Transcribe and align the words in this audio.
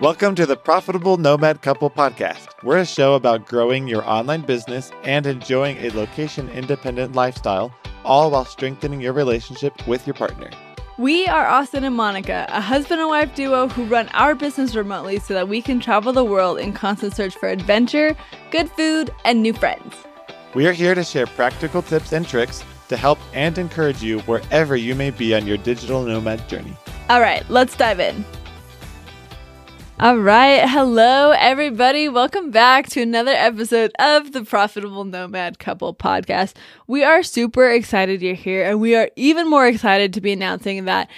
Welcome 0.00 0.34
to 0.36 0.46
the 0.46 0.56
Profitable 0.56 1.18
Nomad 1.18 1.60
Couple 1.60 1.90
Podcast. 1.90 2.48
We're 2.62 2.78
a 2.78 2.86
show 2.86 3.16
about 3.16 3.44
growing 3.46 3.86
your 3.86 4.02
online 4.08 4.40
business 4.40 4.90
and 5.02 5.26
enjoying 5.26 5.76
a 5.76 5.90
location 5.90 6.48
independent 6.48 7.14
lifestyle, 7.14 7.70
all 8.02 8.30
while 8.30 8.46
strengthening 8.46 9.02
your 9.02 9.12
relationship 9.12 9.86
with 9.86 10.06
your 10.06 10.14
partner. 10.14 10.48
We 10.96 11.26
are 11.26 11.46
Austin 11.46 11.84
and 11.84 11.94
Monica, 11.94 12.46
a 12.48 12.62
husband 12.62 13.02
and 13.02 13.10
wife 13.10 13.34
duo 13.34 13.68
who 13.68 13.84
run 13.84 14.08
our 14.14 14.34
business 14.34 14.74
remotely 14.74 15.18
so 15.18 15.34
that 15.34 15.48
we 15.48 15.60
can 15.60 15.80
travel 15.80 16.14
the 16.14 16.24
world 16.24 16.58
in 16.58 16.72
constant 16.72 17.14
search 17.14 17.36
for 17.36 17.50
adventure, 17.50 18.16
good 18.50 18.70
food, 18.70 19.10
and 19.26 19.42
new 19.42 19.52
friends. 19.52 19.94
We 20.54 20.66
are 20.66 20.72
here 20.72 20.94
to 20.94 21.04
share 21.04 21.26
practical 21.26 21.82
tips 21.82 22.12
and 22.12 22.26
tricks 22.26 22.64
to 22.88 22.96
help 22.96 23.18
and 23.34 23.58
encourage 23.58 24.02
you 24.02 24.20
wherever 24.20 24.76
you 24.76 24.94
may 24.94 25.10
be 25.10 25.34
on 25.34 25.46
your 25.46 25.58
digital 25.58 26.02
nomad 26.02 26.48
journey. 26.48 26.74
All 27.10 27.20
right, 27.20 27.44
let's 27.50 27.76
dive 27.76 28.00
in. 28.00 28.24
All 30.00 30.16
right. 30.16 30.66
Hello, 30.66 31.32
everybody. 31.32 32.08
Welcome 32.08 32.50
back 32.50 32.88
to 32.88 33.02
another 33.02 33.32
episode 33.32 33.92
of 33.98 34.32
the 34.32 34.42
Profitable 34.46 35.04
Nomad 35.04 35.58
Couple 35.58 35.94
podcast. 35.94 36.54
We 36.86 37.04
are 37.04 37.22
super 37.22 37.68
excited 37.68 38.22
you're 38.22 38.32
here, 38.32 38.64
and 38.64 38.80
we 38.80 38.96
are 38.96 39.10
even 39.16 39.50
more 39.50 39.66
excited 39.66 40.14
to 40.14 40.22
be 40.22 40.32
announcing 40.32 40.86
that 40.86 41.10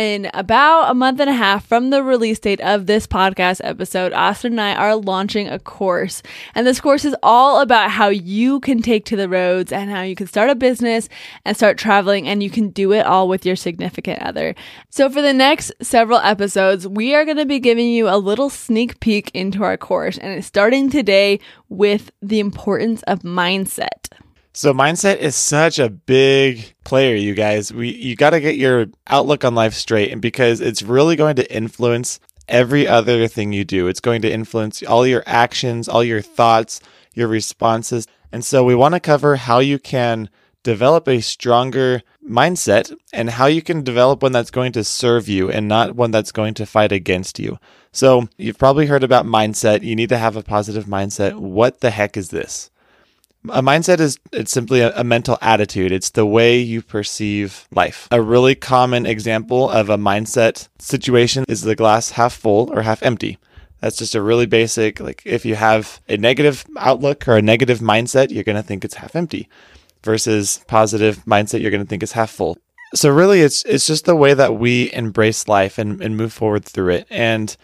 in 0.00 0.30
about 0.32 0.90
a 0.90 0.94
month 0.94 1.20
and 1.20 1.28
a 1.28 1.34
half 1.34 1.66
from 1.66 1.90
the 1.90 2.02
release 2.02 2.38
date 2.38 2.60
of 2.60 2.86
this 2.86 3.06
podcast 3.06 3.60
episode, 3.62 4.14
Austin 4.14 4.54
and 4.54 4.60
I 4.60 4.74
are 4.74 4.96
launching 4.96 5.46
a 5.46 5.58
course. 5.58 6.22
And 6.54 6.66
this 6.66 6.80
course 6.80 7.04
is 7.04 7.14
all 7.22 7.60
about 7.60 7.90
how 7.90 8.08
you 8.08 8.60
can 8.60 8.80
take 8.80 9.04
to 9.06 9.16
the 9.16 9.28
roads 9.28 9.72
and 9.72 9.90
how 9.90 10.00
you 10.00 10.16
can 10.16 10.26
start 10.26 10.48
a 10.48 10.54
business 10.54 11.08
and 11.44 11.54
start 11.54 11.76
traveling 11.76 12.26
and 12.26 12.42
you 12.42 12.48
can 12.48 12.70
do 12.70 12.92
it 12.92 13.04
all 13.04 13.28
with 13.28 13.44
your 13.44 13.56
significant 13.56 14.22
other. 14.22 14.54
So 14.88 15.10
for 15.10 15.20
the 15.20 15.34
next 15.34 15.70
several 15.82 16.18
episodes, 16.20 16.88
we 16.88 17.14
are 17.14 17.26
going 17.26 17.36
to 17.36 17.46
be 17.46 17.60
giving 17.60 17.90
you 17.90 18.08
a 18.08 18.16
little 18.16 18.48
sneak 18.48 19.00
peek 19.00 19.30
into 19.34 19.62
our 19.64 19.76
course 19.76 20.16
and 20.16 20.32
it's 20.32 20.46
starting 20.46 20.88
today 20.88 21.40
with 21.68 22.10
the 22.22 22.40
importance 22.40 23.02
of 23.02 23.20
mindset. 23.20 24.08
So 24.52 24.74
mindset 24.74 25.18
is 25.18 25.36
such 25.36 25.78
a 25.78 25.88
big 25.88 26.74
player, 26.84 27.14
you 27.14 27.34
guys. 27.34 27.72
We 27.72 27.94
you 27.94 28.16
got 28.16 28.30
to 28.30 28.40
get 28.40 28.56
your 28.56 28.86
outlook 29.06 29.44
on 29.44 29.54
life 29.54 29.74
straight 29.74 30.10
and 30.10 30.20
because 30.20 30.60
it's 30.60 30.82
really 30.82 31.14
going 31.14 31.36
to 31.36 31.54
influence 31.54 32.18
every 32.48 32.86
other 32.86 33.28
thing 33.28 33.52
you 33.52 33.64
do. 33.64 33.86
It's 33.86 34.00
going 34.00 34.22
to 34.22 34.32
influence 34.32 34.82
all 34.82 35.06
your 35.06 35.22
actions, 35.24 35.88
all 35.88 36.02
your 36.02 36.20
thoughts, 36.20 36.80
your 37.14 37.28
responses. 37.28 38.08
And 38.32 38.44
so 38.44 38.64
we 38.64 38.74
want 38.74 38.94
to 38.94 39.00
cover 39.00 39.36
how 39.36 39.60
you 39.60 39.78
can 39.78 40.28
develop 40.62 41.08
a 41.08 41.20
stronger 41.20 42.02
mindset 42.28 42.94
and 43.12 43.30
how 43.30 43.46
you 43.46 43.62
can 43.62 43.82
develop 43.82 44.22
one 44.22 44.32
that's 44.32 44.50
going 44.50 44.72
to 44.72 44.84
serve 44.84 45.28
you 45.28 45.50
and 45.50 45.68
not 45.68 45.94
one 45.94 46.10
that's 46.10 46.32
going 46.32 46.54
to 46.54 46.66
fight 46.66 46.92
against 46.92 47.38
you. 47.38 47.58
So, 47.92 48.28
you've 48.36 48.58
probably 48.58 48.86
heard 48.86 49.02
about 49.02 49.26
mindset. 49.26 49.82
You 49.82 49.96
need 49.96 50.10
to 50.10 50.18
have 50.18 50.36
a 50.36 50.44
positive 50.44 50.84
mindset. 50.84 51.34
What 51.34 51.80
the 51.80 51.90
heck 51.90 52.16
is 52.16 52.28
this? 52.28 52.69
A 53.48 53.62
mindset 53.62 54.00
is 54.00 54.18
it's 54.32 54.52
simply 54.52 54.80
a, 54.80 54.94
a, 54.98 55.02
mental 55.02 55.38
attitude. 55.40 55.92
It's 55.92 56.10
the 56.10 56.26
way 56.26 56.58
you 56.58 56.82
perceive 56.82 57.66
life. 57.70 58.06
A 58.10 58.20
really 58.20 58.54
common 58.54 59.06
example 59.06 59.70
of 59.70 59.88
a 59.88 59.96
mindset 59.96 60.68
situation 60.78 61.44
is 61.48 61.62
the 61.62 61.74
glass 61.74 62.10
half 62.10 62.34
full 62.34 62.70
or 62.70 62.82
half 62.82 63.02
empty. 63.02 63.38
That's 63.80 63.96
just 63.96 64.14
a 64.14 64.20
really 64.20 64.44
basic 64.44 65.00
like 65.00 65.22
if 65.24 65.46
you 65.46 65.54
have 65.54 66.02
a 66.06 66.18
negative 66.18 66.66
outlook 66.76 67.26
or 67.26 67.36
a 67.36 67.42
negative 67.42 67.78
mindset, 67.78 68.30
you're 68.30 68.44
going 68.44 68.56
to 68.56 68.62
think 68.62 68.84
it's 68.84 68.96
half 68.96 69.16
empty 69.16 69.48
versus 70.02 70.62
positive 70.66 71.24
mindset, 71.24 71.62
you're 71.62 71.70
going 71.70 71.82
to 71.82 71.88
think 71.88 72.02
it's 72.02 72.12
half 72.12 72.30
full. 72.30 72.58
So 72.94 73.08
really 73.08 73.40
it's 73.40 73.62
it's 73.64 73.86
just 73.86 74.04
the 74.04 74.16
way 74.16 74.34
that 74.34 74.56
we 74.56 74.92
embrace 74.92 75.48
life 75.48 75.78
and, 75.78 76.02
and 76.02 76.16
move 76.16 76.32
forward 76.32 76.64
through 76.64 76.90
it. 76.90 77.06
And 77.08 77.56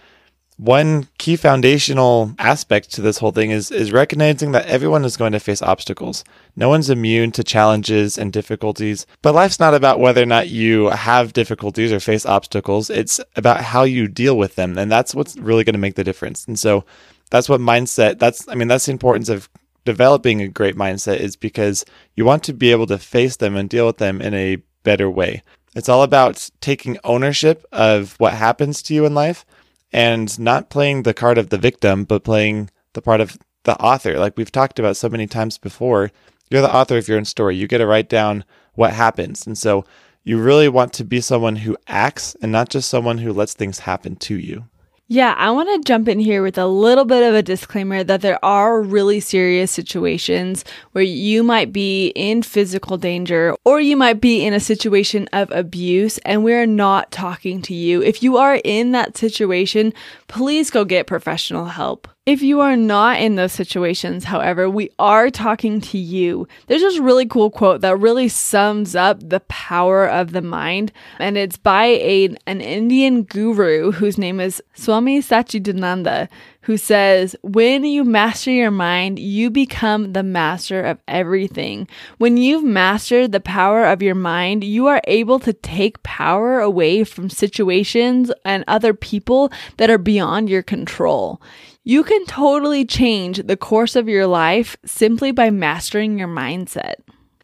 one 0.57 1.07
key 1.19 1.37
foundational 1.37 2.33
aspect 2.39 2.91
to 2.93 3.03
this 3.03 3.19
whole 3.19 3.31
thing 3.31 3.51
is 3.51 3.71
is 3.71 3.93
recognizing 3.93 4.53
that 4.53 4.67
everyone 4.67 5.05
is 5.05 5.17
going 5.17 5.33
to 5.33 5.41
face 5.41 5.61
obstacles. 5.61 6.25
No 6.57 6.71
one's 6.71 6.89
immune 6.89 7.31
to 7.33 7.45
challenges 7.45 8.17
and 8.17 8.33
difficulties, 8.33 9.07
but 9.21 9.35
life's 9.35 9.61
not 9.61 9.75
about 9.75 10.01
whether 10.01 10.23
or 10.23 10.27
not 10.27 10.49
you 10.49 10.87
have 10.87 11.35
difficulties 11.35 11.93
or 11.93 12.01
face 12.01 12.25
obstacles. 12.25 12.89
It's 12.89 13.21
about 13.37 13.61
how 13.61 13.83
you 13.83 14.09
deal 14.09 14.39
with 14.39 14.55
them, 14.55 14.79
and 14.79 14.91
that's 14.91 15.15
what's 15.15 15.37
really 15.37 15.63
going 15.63 15.75
to 15.75 15.81
make 15.81 15.97
the 15.97 16.05
difference. 16.05 16.47
And 16.47 16.59
so 16.59 16.85
that's 17.31 17.49
what 17.49 17.61
mindset 17.61 18.19
that's 18.19 18.49
I 18.49 18.55
mean 18.55 18.69
that's 18.69 18.87
the 18.87 18.93
importance 18.93 19.29
of 19.29 19.51
developing 19.85 20.41
a 20.41 20.49
great 20.49 20.75
mindset 20.75 21.19
is 21.19 21.37
because 21.37 21.85
you 22.15 22.25
want 22.25 22.43
to 22.45 22.55
be 22.55 22.71
able 22.71 22.87
to 22.87 22.99
face 22.99 23.37
them 23.37 23.57
and 23.57 23.69
deal 23.69 23.87
with 23.87 23.99
them 23.99 24.23
in 24.23 24.33
a 24.33 24.57
better 24.85 25.11
way. 25.11 25.43
It's 25.75 25.91
all 25.91 26.03
about 26.03 26.49
taking 26.63 26.97
ownership 27.05 27.67
of 27.73 28.15
what 28.19 28.33
happens 28.33 28.81
to 28.85 28.95
you 28.95 29.05
in 29.05 29.15
life 29.15 29.45
and 29.93 30.39
not 30.39 30.71
playing 30.71 31.03
the 31.03 31.15
card 31.15 31.39
of 31.39 31.51
the 31.51 31.59
victim, 31.59 32.05
but 32.05 32.25
playing 32.25 32.71
the 32.93 33.03
part 33.03 33.21
of 33.21 33.39
the 33.65 33.79
author. 33.81 34.19
Like 34.19 34.37
we've 34.37 34.53
talked 34.53 34.79
about 34.79 34.97
so 34.97 35.09
many 35.09 35.27
times 35.27 35.59
before, 35.59 36.11
you're 36.51 36.63
the 36.63 36.75
author 36.75 36.97
of 36.97 37.09
your 37.09 37.19
own 37.19 37.25
story. 37.25 37.57
You 37.57 37.67
get 37.67 37.79
to 37.79 37.87
write 37.87 38.09
down 38.09 38.45
what 38.75 38.93
happens. 38.93 39.47
And 39.47 39.57
so 39.59 39.85
you 40.25 40.39
really 40.39 40.69
want 40.69 40.93
to 40.95 41.05
be 41.05 41.21
someone 41.21 41.57
who 41.57 41.77
acts 41.87 42.37
and 42.43 42.53
not 42.53 42.69
just 42.69 42.89
someone 42.89 43.19
who 43.19 43.33
lets 43.33 43.55
things 43.55 43.81
happen 43.81 44.17
to 44.17 44.37
you. 44.37 44.65
Yeah, 45.09 45.37
I 45.39 45.53
want 45.53 45.69
to 45.69 45.87
jump 45.87 46.09
in 46.09 46.19
here 46.19 46.43
with 46.43 46.59
a 46.59 46.67
little 46.67 47.05
bit 47.05 47.23
of 47.23 47.33
a 47.33 47.43
disclaimer 47.43 48.03
that 48.03 48.23
there 48.23 48.45
are 48.45 48.83
really 48.83 49.21
serious 49.21 49.71
situations 49.71 50.65
where 50.93 51.05
you 51.05 51.45
might 51.45 51.73
be 51.73 52.09
in 52.17 52.43
physical 52.43 52.97
danger 52.97 53.55
or 53.65 53.81
you 53.81 53.97
might 53.97 54.21
be 54.21 54.45
in 54.45 54.53
a 54.53 54.59
situation 54.59 55.29
of 55.33 55.49
abuse 55.53 56.19
and 56.19 56.43
we're 56.43 56.67
not 56.67 57.13
talking 57.13 57.63
to 57.63 57.75
you. 57.75 58.03
If 58.03 58.21
you 58.21 58.37
are 58.37 58.61
in 58.65 58.91
that 58.93 59.17
situation, 59.17 59.95
please 60.27 60.71
go 60.73 60.85
get 60.85 61.07
professional 61.07 61.67
help. 61.67 62.09
If 62.27 62.43
you 62.43 62.61
are 62.61 62.77
not 62.77 63.21
in 63.21 63.37
those 63.37 63.53
situations, 63.53 64.25
however, 64.25 64.69
we 64.69 64.91
are 64.99 65.31
talking 65.31 65.81
to 65.83 65.97
you. 65.97 66.49
There's 66.67 66.83
this 66.83 66.99
really 66.99 67.25
cool 67.25 67.53
quote 67.53 67.83
that 67.83 68.01
really 68.01 68.27
sums 68.27 68.97
up 68.97 69.21
the 69.21 69.39
power 69.47 70.09
of 70.09 70.33
the 70.33 70.43
mind, 70.43 70.91
and 71.21 71.39
it's 71.39 71.57
by 71.57 71.85
a, 71.85 72.35
an 72.49 72.61
Indian 72.61 73.23
guru 73.23 73.93
whose 73.93 74.19
name 74.19 74.41
is 74.41 74.61
Swami 74.75 75.21
Satchidananda, 75.21 76.29
who 76.63 76.77
says, 76.77 77.37
When 77.43 77.85
you 77.85 78.03
master 78.03 78.51
your 78.51 78.73
mind, 78.73 79.21
you 79.21 79.49
become 79.49 80.13
the 80.13 80.25
master 80.25 80.83
of 80.83 80.99
everything. 81.07 81.87
When 82.19 82.37
you've 82.37 82.65
mastered 82.65 83.31
the 83.31 83.39
power 83.39 83.85
of 83.85 84.03
your 84.03 84.17
mind, 84.17 84.65
you 84.65 84.89
are 84.89 85.01
able 85.05 85.39
to 85.39 85.53
take 85.53 86.03
power 86.03 86.59
away 86.59 87.05
from 87.05 87.31
situations 87.31 88.33
and 88.45 88.65
other 88.67 88.95
people 88.95 89.53
that 89.77 89.91
are 89.91 89.99
beyond 89.99 90.51
your 90.51 90.65
control. 90.65 91.41
You 91.89 92.03
can 92.03 92.27
totally 92.27 92.85
change 92.85 93.47
the 93.47 93.57
course 93.57 93.95
of 93.95 94.09
your 94.09 94.27
life 94.27 94.77
simply 94.85 95.31
by 95.31 95.51
mastering 95.51 96.19
your 96.19 96.27
mindset. 96.27 96.97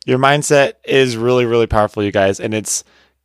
Your 0.04 0.18
mindset 0.18 0.72
is 0.84 1.16
really, 1.16 1.44
really 1.46 1.68
powerful, 1.68 2.02
you 2.02 2.10
guys, 2.10 2.40
and 2.40 2.52
it's 2.52 2.82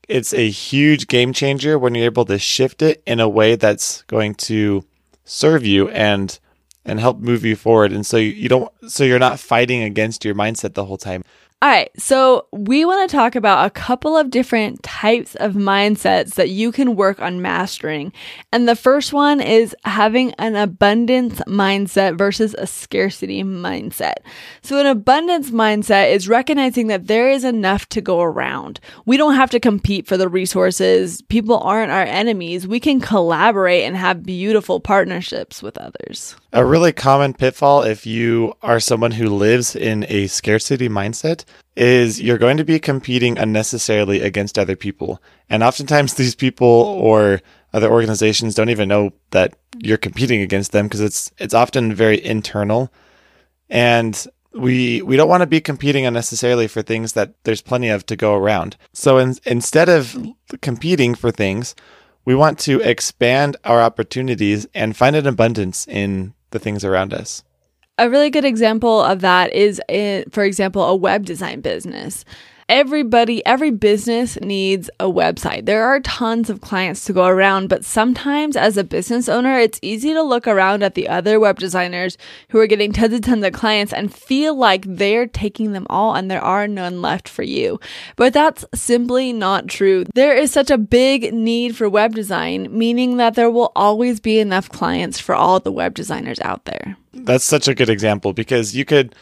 it's 0.07 0.31
a 0.31 0.47
huge 0.47 1.07
game 1.07 1.33
changer 1.33 1.79
when 1.79 1.95
you're 1.95 2.05
able 2.05 2.25
to 2.25 2.37
shift 2.37 2.83
it 2.83 3.01
in 3.07 3.19
a 3.19 3.27
way 3.27 3.55
that's 3.55 4.03
going 4.03 4.35
to 4.35 4.85
serve 5.25 5.65
you 5.65 5.89
and 5.89 6.37
and 6.85 6.99
help 6.99 7.17
move 7.17 7.43
you 7.43 7.55
forward. 7.55 7.91
And 7.91 8.05
so 8.05 8.17
you, 8.17 8.47
don't 8.47 8.71
so 8.87 9.03
you're 9.03 9.17
not 9.17 9.39
fighting 9.39 9.81
against 9.81 10.23
your 10.23 10.35
mindset 10.35 10.75
the 10.75 10.85
whole 10.85 10.97
time. 10.97 11.23
All 11.59 11.69
right, 11.69 11.89
so 11.99 12.45
we 12.51 12.85
want 12.85 13.09
to 13.09 13.15
talk 13.17 13.35
about 13.35 13.65
a 13.65 13.71
couple 13.71 14.15
of 14.15 14.29
different 14.29 14.83
types 14.83 15.33
of 15.37 15.53
mindsets 15.53 16.35
that 16.35 16.51
you 16.51 16.71
can 16.71 16.95
work 16.95 17.19
on 17.19 17.41
mastering. 17.41 18.13
And 18.53 18.69
the 18.69 18.75
first 18.75 19.11
one 19.11 19.41
is 19.41 19.75
having 19.83 20.33
an 20.33 20.55
abundance 20.55 21.39
mindset 21.47 22.15
versus 22.15 22.55
a 22.59 22.67
scarcity 22.67 23.43
mindset. 23.43 24.17
So, 24.61 24.77
an 24.77 24.85
abundance 24.85 25.49
mindset 25.49 26.11
is 26.11 26.29
recognizing 26.29 26.87
that 26.87 27.07
there 27.07 27.27
is 27.27 27.43
enough 27.43 27.89
to 27.89 28.01
go 28.01 28.21
around. 28.21 28.79
We 29.07 29.17
don't 29.17 29.33
have 29.33 29.49
to 29.49 29.59
compete 29.59 30.05
for 30.05 30.15
the 30.15 30.29
resources, 30.29 31.23
people 31.23 31.57
aren't 31.57 31.91
our 31.91 32.03
enemies. 32.03 32.67
We 32.67 32.79
can 32.79 32.99
collaborate 33.01 33.83
and 33.83 33.97
have 33.97 34.21
beautiful 34.21 34.79
partnerships 34.79 35.63
with 35.63 35.79
others. 35.79 36.35
A 36.53 36.63
really 36.63 36.93
common 36.93 37.33
pitfall 37.33 37.81
if 37.81 38.05
you 38.05 38.53
are 38.61 38.79
someone 38.79 39.11
who 39.11 39.29
lives 39.29 39.75
in 39.75 40.05
a 40.07 40.27
scarcity 40.27 40.87
mindset 40.87 41.45
is 41.75 42.21
you're 42.21 42.37
going 42.37 42.57
to 42.57 42.65
be 42.65 42.79
competing 42.79 43.37
unnecessarily 43.37 44.21
against 44.21 44.57
other 44.57 44.75
people. 44.75 45.21
And 45.49 45.63
oftentimes 45.63 46.13
these 46.15 46.35
people 46.35 46.67
oh. 46.67 46.99
or 46.99 47.41
other 47.73 47.91
organizations 47.91 48.55
don't 48.55 48.69
even 48.69 48.89
know 48.89 49.11
that 49.31 49.57
you're 49.77 49.97
competing 49.97 50.41
against 50.41 50.71
them 50.71 50.87
because 50.87 51.01
it's 51.01 51.31
it's 51.37 51.53
often 51.53 51.93
very 51.93 52.23
internal. 52.23 52.91
And 53.69 54.25
we 54.53 55.01
we 55.01 55.17
don't 55.17 55.29
want 55.29 55.41
to 55.41 55.47
be 55.47 55.61
competing 55.61 56.05
unnecessarily 56.05 56.67
for 56.67 56.81
things 56.81 57.13
that 57.13 57.33
there's 57.43 57.61
plenty 57.61 57.89
of 57.89 58.05
to 58.07 58.15
go 58.15 58.35
around. 58.35 58.77
So 58.93 59.17
in, 59.17 59.35
instead 59.45 59.89
of 59.89 60.17
competing 60.61 61.13
for 61.13 61.31
things, 61.31 61.75
we 62.25 62.35
want 62.35 62.59
to 62.59 62.81
expand 62.81 63.57
our 63.63 63.81
opportunities 63.81 64.67
and 64.73 64.97
find 64.97 65.15
an 65.15 65.27
abundance 65.27 65.87
in 65.87 66.33
the 66.51 66.59
things 66.59 66.83
around 66.83 67.13
us. 67.13 67.43
A 67.99 68.09
really 68.09 68.29
good 68.29 68.45
example 68.45 69.01
of 69.01 69.21
that 69.21 69.51
is, 69.53 69.81
in, 69.89 70.29
for 70.29 70.43
example, 70.43 70.83
a 70.83 70.95
web 70.95 71.25
design 71.25 71.61
business. 71.61 72.25
Everybody, 72.69 73.45
every 73.45 73.71
business 73.71 74.37
needs 74.41 74.89
a 74.99 75.05
website. 75.05 75.65
There 75.65 75.85
are 75.85 76.01
tons 76.01 76.49
of 76.49 76.59
clients 76.59 77.05
to 77.05 77.13
go 77.13 77.25
around, 77.25 77.69
but 77.69 77.85
sometimes 77.85 78.57
as 78.57 78.75
a 78.75 78.83
business 78.83 79.29
owner, 79.29 79.57
it's 79.57 79.79
easy 79.81 80.11
to 80.11 80.21
look 80.21 80.47
around 80.47 80.83
at 80.83 80.93
the 80.93 81.07
other 81.07 81.39
web 81.39 81.59
designers 81.59 82.17
who 82.49 82.59
are 82.59 82.67
getting 82.67 82.91
tons 82.91 83.13
and 83.13 83.23
tons 83.23 83.45
of 83.45 83.53
clients 83.53 83.93
and 83.93 84.13
feel 84.13 84.53
like 84.53 84.83
they're 84.85 85.27
taking 85.27 85.71
them 85.71 85.87
all 85.89 86.13
and 86.13 86.29
there 86.29 86.43
are 86.43 86.67
none 86.67 87.01
left 87.01 87.29
for 87.29 87.43
you. 87.43 87.79
But 88.17 88.33
that's 88.33 88.65
simply 88.75 89.31
not 89.31 89.69
true. 89.69 90.03
There 90.13 90.35
is 90.35 90.51
such 90.51 90.69
a 90.69 90.77
big 90.77 91.33
need 91.33 91.77
for 91.77 91.87
web 91.87 92.15
design, 92.15 92.67
meaning 92.77 93.15
that 93.15 93.35
there 93.35 93.49
will 93.49 93.71
always 93.77 94.19
be 94.19 94.39
enough 94.39 94.67
clients 94.67 95.21
for 95.21 95.33
all 95.33 95.61
the 95.61 95.71
web 95.71 95.93
designers 95.93 96.41
out 96.41 96.65
there. 96.65 96.97
That's 97.13 97.45
such 97.45 97.69
a 97.69 97.75
good 97.75 97.89
example 97.89 98.33
because 98.33 98.75
you 98.75 98.83
could 98.83 99.15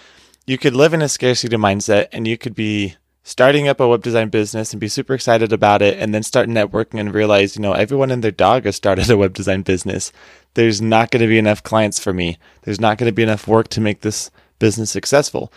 you 0.47 0.57
could 0.57 0.75
live 0.75 0.95
in 0.95 1.03
a 1.03 1.09
scarcity 1.09 1.57
mindset 1.57 2.07
and 2.11 2.27
you 2.27 2.39
could 2.39 2.55
be 2.55 2.95
starting 3.27 3.67
up 3.67 3.79
a 3.79 3.87
web 3.87 4.03
design 4.03 4.29
business 4.29 4.71
and 4.71 4.79
be 4.79 4.87
super 4.87 5.15
excited 5.15 5.51
about 5.51 5.81
it 5.81 5.97
and 5.99 6.13
then 6.13 6.21
start 6.21 6.47
networking 6.47 6.99
and 6.99 7.11
realize, 7.11 7.55
you 7.55 7.61
know, 7.61 7.73
everyone 7.73 8.11
and 8.11 8.23
their 8.23 8.29
dog 8.29 8.65
has 8.65 8.75
started 8.75 9.09
a 9.09 9.17
web 9.17 9.33
design 9.33 9.63
business. 9.63 10.11
There's 10.53 10.79
not 10.79 11.09
going 11.09 11.21
to 11.21 11.27
be 11.27 11.39
enough 11.39 11.63
clients 11.63 11.99
for 11.99 12.13
me. 12.13 12.37
There's 12.61 12.79
not 12.79 12.99
going 12.99 13.09
to 13.09 13.15
be 13.15 13.23
enough 13.23 13.47
work 13.47 13.67
to 13.69 13.81
make 13.81 14.01
this 14.01 14.29
business 14.59 14.91
successful. 14.91 15.51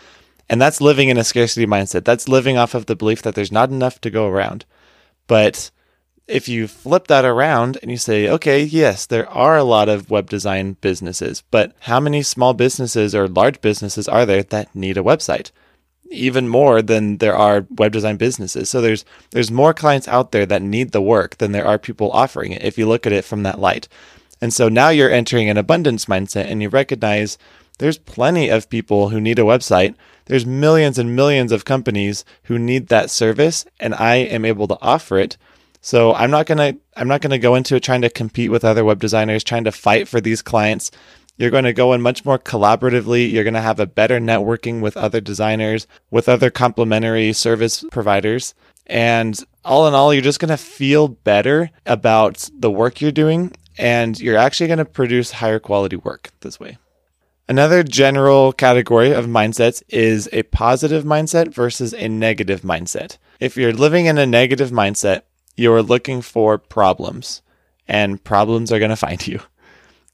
And 0.48 0.62
that's 0.62 0.80
living 0.80 1.10
in 1.10 1.18
a 1.18 1.24
scarcity 1.24 1.66
mindset. 1.66 2.06
That's 2.06 2.26
living 2.26 2.56
off 2.56 2.74
of 2.74 2.86
the 2.86 2.96
belief 2.96 3.20
that 3.20 3.34
there's 3.34 3.52
not 3.52 3.68
enough 3.68 4.00
to 4.00 4.10
go 4.10 4.28
around. 4.28 4.64
But 5.26 5.70
if 6.26 6.48
you 6.48 6.68
flip 6.68 7.06
that 7.08 7.26
around 7.26 7.76
and 7.82 7.90
you 7.90 7.98
say, 7.98 8.30
okay, 8.30 8.62
yes, 8.62 9.04
there 9.04 9.28
are 9.28 9.58
a 9.58 9.62
lot 9.62 9.90
of 9.90 10.10
web 10.10 10.30
design 10.30 10.78
businesses, 10.80 11.42
but 11.50 11.76
how 11.80 12.00
many 12.00 12.22
small 12.22 12.54
businesses 12.54 13.14
or 13.14 13.28
large 13.28 13.60
businesses 13.60 14.08
are 14.08 14.24
there 14.24 14.42
that 14.44 14.74
need 14.74 14.96
a 14.96 15.02
website? 15.02 15.50
Even 16.10 16.48
more 16.48 16.82
than 16.82 17.18
there 17.18 17.36
are 17.36 17.66
web 17.70 17.92
design 17.92 18.16
businesses. 18.16 18.68
So 18.70 18.80
there's 18.80 19.04
there's 19.30 19.50
more 19.50 19.74
clients 19.74 20.08
out 20.08 20.32
there 20.32 20.46
that 20.46 20.62
need 20.62 20.92
the 20.92 21.02
work 21.02 21.38
than 21.38 21.52
there 21.52 21.66
are 21.66 21.78
people 21.78 22.10
offering 22.12 22.52
it 22.52 22.62
if 22.62 22.78
you 22.78 22.86
look 22.86 23.06
at 23.06 23.12
it 23.12 23.24
from 23.24 23.42
that 23.42 23.60
light. 23.60 23.88
And 24.40 24.52
so 24.52 24.68
now 24.68 24.88
you're 24.90 25.10
entering 25.10 25.48
an 25.50 25.56
abundance 25.56 26.04
mindset 26.06 26.46
and 26.46 26.62
you 26.62 26.68
recognize 26.68 27.38
there's 27.78 27.98
plenty 27.98 28.48
of 28.48 28.70
people 28.70 29.08
who 29.08 29.20
need 29.20 29.38
a 29.38 29.42
website. 29.42 29.94
There's 30.26 30.46
millions 30.46 30.98
and 30.98 31.16
millions 31.16 31.52
of 31.52 31.64
companies 31.64 32.24
who 32.44 32.58
need 32.58 32.88
that 32.88 33.10
service 33.10 33.64
and 33.80 33.94
I 33.94 34.16
am 34.16 34.44
able 34.44 34.68
to 34.68 34.78
offer 34.80 35.18
it. 35.18 35.36
So 35.80 36.12
I'm 36.14 36.30
not 36.30 36.46
going 36.46 36.58
to 36.58 36.80
I'm 36.96 37.08
not 37.08 37.20
going 37.20 37.30
to 37.30 37.38
go 37.38 37.54
into 37.54 37.76
it 37.76 37.82
trying 37.82 38.02
to 38.02 38.10
compete 38.10 38.50
with 38.50 38.64
other 38.64 38.84
web 38.84 39.00
designers, 39.00 39.44
trying 39.44 39.64
to 39.64 39.72
fight 39.72 40.08
for 40.08 40.20
these 40.20 40.42
clients. 40.42 40.90
You're 41.38 41.50
going 41.50 41.64
to 41.64 41.72
go 41.72 41.92
in 41.92 42.02
much 42.02 42.24
more 42.24 42.38
collaboratively. 42.38 43.30
You're 43.30 43.44
going 43.44 43.54
to 43.54 43.60
have 43.60 43.80
a 43.80 43.86
better 43.86 44.18
networking 44.18 44.80
with 44.80 44.96
other 44.96 45.20
designers, 45.20 45.86
with 46.10 46.28
other 46.28 46.50
complementary 46.50 47.32
service 47.32 47.84
providers. 47.92 48.54
And 48.86 49.40
all 49.64 49.86
in 49.86 49.94
all, 49.94 50.12
you're 50.12 50.22
just 50.22 50.40
going 50.40 50.48
to 50.50 50.56
feel 50.56 51.08
better 51.08 51.70
about 51.86 52.50
the 52.52 52.70
work 52.70 53.00
you're 53.00 53.12
doing. 53.12 53.52
And 53.78 54.18
you're 54.18 54.36
actually 54.36 54.66
going 54.66 54.78
to 54.78 54.84
produce 54.84 55.30
higher 55.30 55.60
quality 55.60 55.96
work 55.96 56.30
this 56.40 56.58
way. 56.58 56.76
Another 57.48 57.82
general 57.82 58.52
category 58.52 59.12
of 59.12 59.26
mindsets 59.26 59.82
is 59.88 60.28
a 60.32 60.42
positive 60.42 61.04
mindset 61.04 61.54
versus 61.54 61.94
a 61.94 62.08
negative 62.08 62.60
mindset. 62.60 63.16
If 63.40 63.56
you're 63.56 63.72
living 63.72 64.06
in 64.06 64.18
a 64.18 64.26
negative 64.26 64.70
mindset, 64.70 65.22
you're 65.56 65.82
looking 65.82 66.20
for 66.20 66.58
problems, 66.58 67.40
and 67.86 68.22
problems 68.22 68.70
are 68.70 68.78
going 68.78 68.90
to 68.90 68.96
find 68.96 69.26
you. 69.26 69.40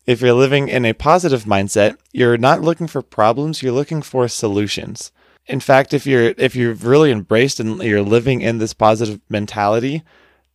If 0.06 0.20
you're 0.20 0.34
living 0.34 0.68
in 0.68 0.84
a 0.84 0.92
positive 0.92 1.44
mindset, 1.44 1.96
you're 2.12 2.36
not 2.36 2.60
looking 2.60 2.86
for 2.86 3.00
problems, 3.00 3.62
you're 3.62 3.72
looking 3.72 4.02
for 4.02 4.28
solutions. 4.28 5.12
In 5.46 5.60
fact, 5.60 5.94
if 5.94 6.06
you're 6.06 6.34
if 6.36 6.54
you've 6.56 6.84
really 6.84 7.10
embraced 7.10 7.60
and 7.60 7.82
you're 7.82 8.02
living 8.02 8.40
in 8.40 8.58
this 8.58 8.74
positive 8.74 9.20
mentality, 9.28 10.02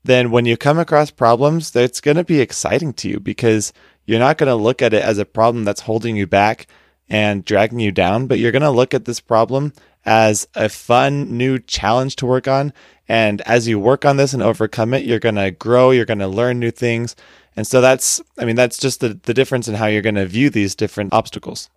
then 0.04 0.32
when 0.32 0.46
you 0.46 0.58
come 0.58 0.80
across 0.80 1.12
problems, 1.12 1.72
that's 1.72 2.02
going 2.02 2.18
to 2.18 2.24
be 2.24 2.40
exciting 2.40 2.94
to 2.94 3.10
you 3.10 3.20
because 3.20 3.74
you're 4.06 4.20
not 4.20 4.38
going 4.38 4.48
to 4.48 4.56
look 4.56 4.82
at 4.82 4.94
it 4.94 5.04
as 5.04 5.18
a 5.18 5.26
problem 5.26 5.64
that's 5.64 5.82
holding 5.82 6.16
you 6.16 6.26
back 6.26 6.68
and 7.10 7.44
dragging 7.44 7.80
you 7.80 7.92
down, 7.92 8.28
but 8.28 8.40
you're 8.40 8.52
going 8.52 8.62
to 8.62 8.70
look 8.70 8.94
at 8.94 9.06
this 9.06 9.20
problem 9.20 9.74
as 10.06 10.48
a 10.56 10.70
fun 10.70 11.38
new 11.38 11.60
challenge 11.60 12.16
to 12.18 12.26
work 12.26 12.48
on. 12.48 12.72
And 13.08 13.42
as 13.42 13.68
you 13.68 13.80
work 13.80 14.06
on 14.06 14.18
this 14.18 14.34
and 14.34 14.42
overcome 14.42 14.94
it, 14.94 15.04
you're 15.04 15.20
going 15.20 15.36
to 15.36 15.52
grow, 15.52 15.92
you're 15.92 16.06
going 16.06 16.20
to 16.20 16.28
learn 16.28 16.60
new 16.60 16.72
things, 16.72 17.16
and 17.56 17.68
so 17.68 17.82
that's, 17.82 18.22
I 18.38 18.46
mean, 18.46 18.56
that's 18.56 18.78
just 18.78 19.00
the, 19.00 19.20
the 19.24 19.34
difference 19.34 19.68
in 19.68 19.76
how 19.76 19.88
you're 19.88 20.02
going 20.02 20.16
to 20.16 20.26
view 20.26 20.50
these 20.50 20.76
different 20.76 21.14
obstacles. 21.14 21.70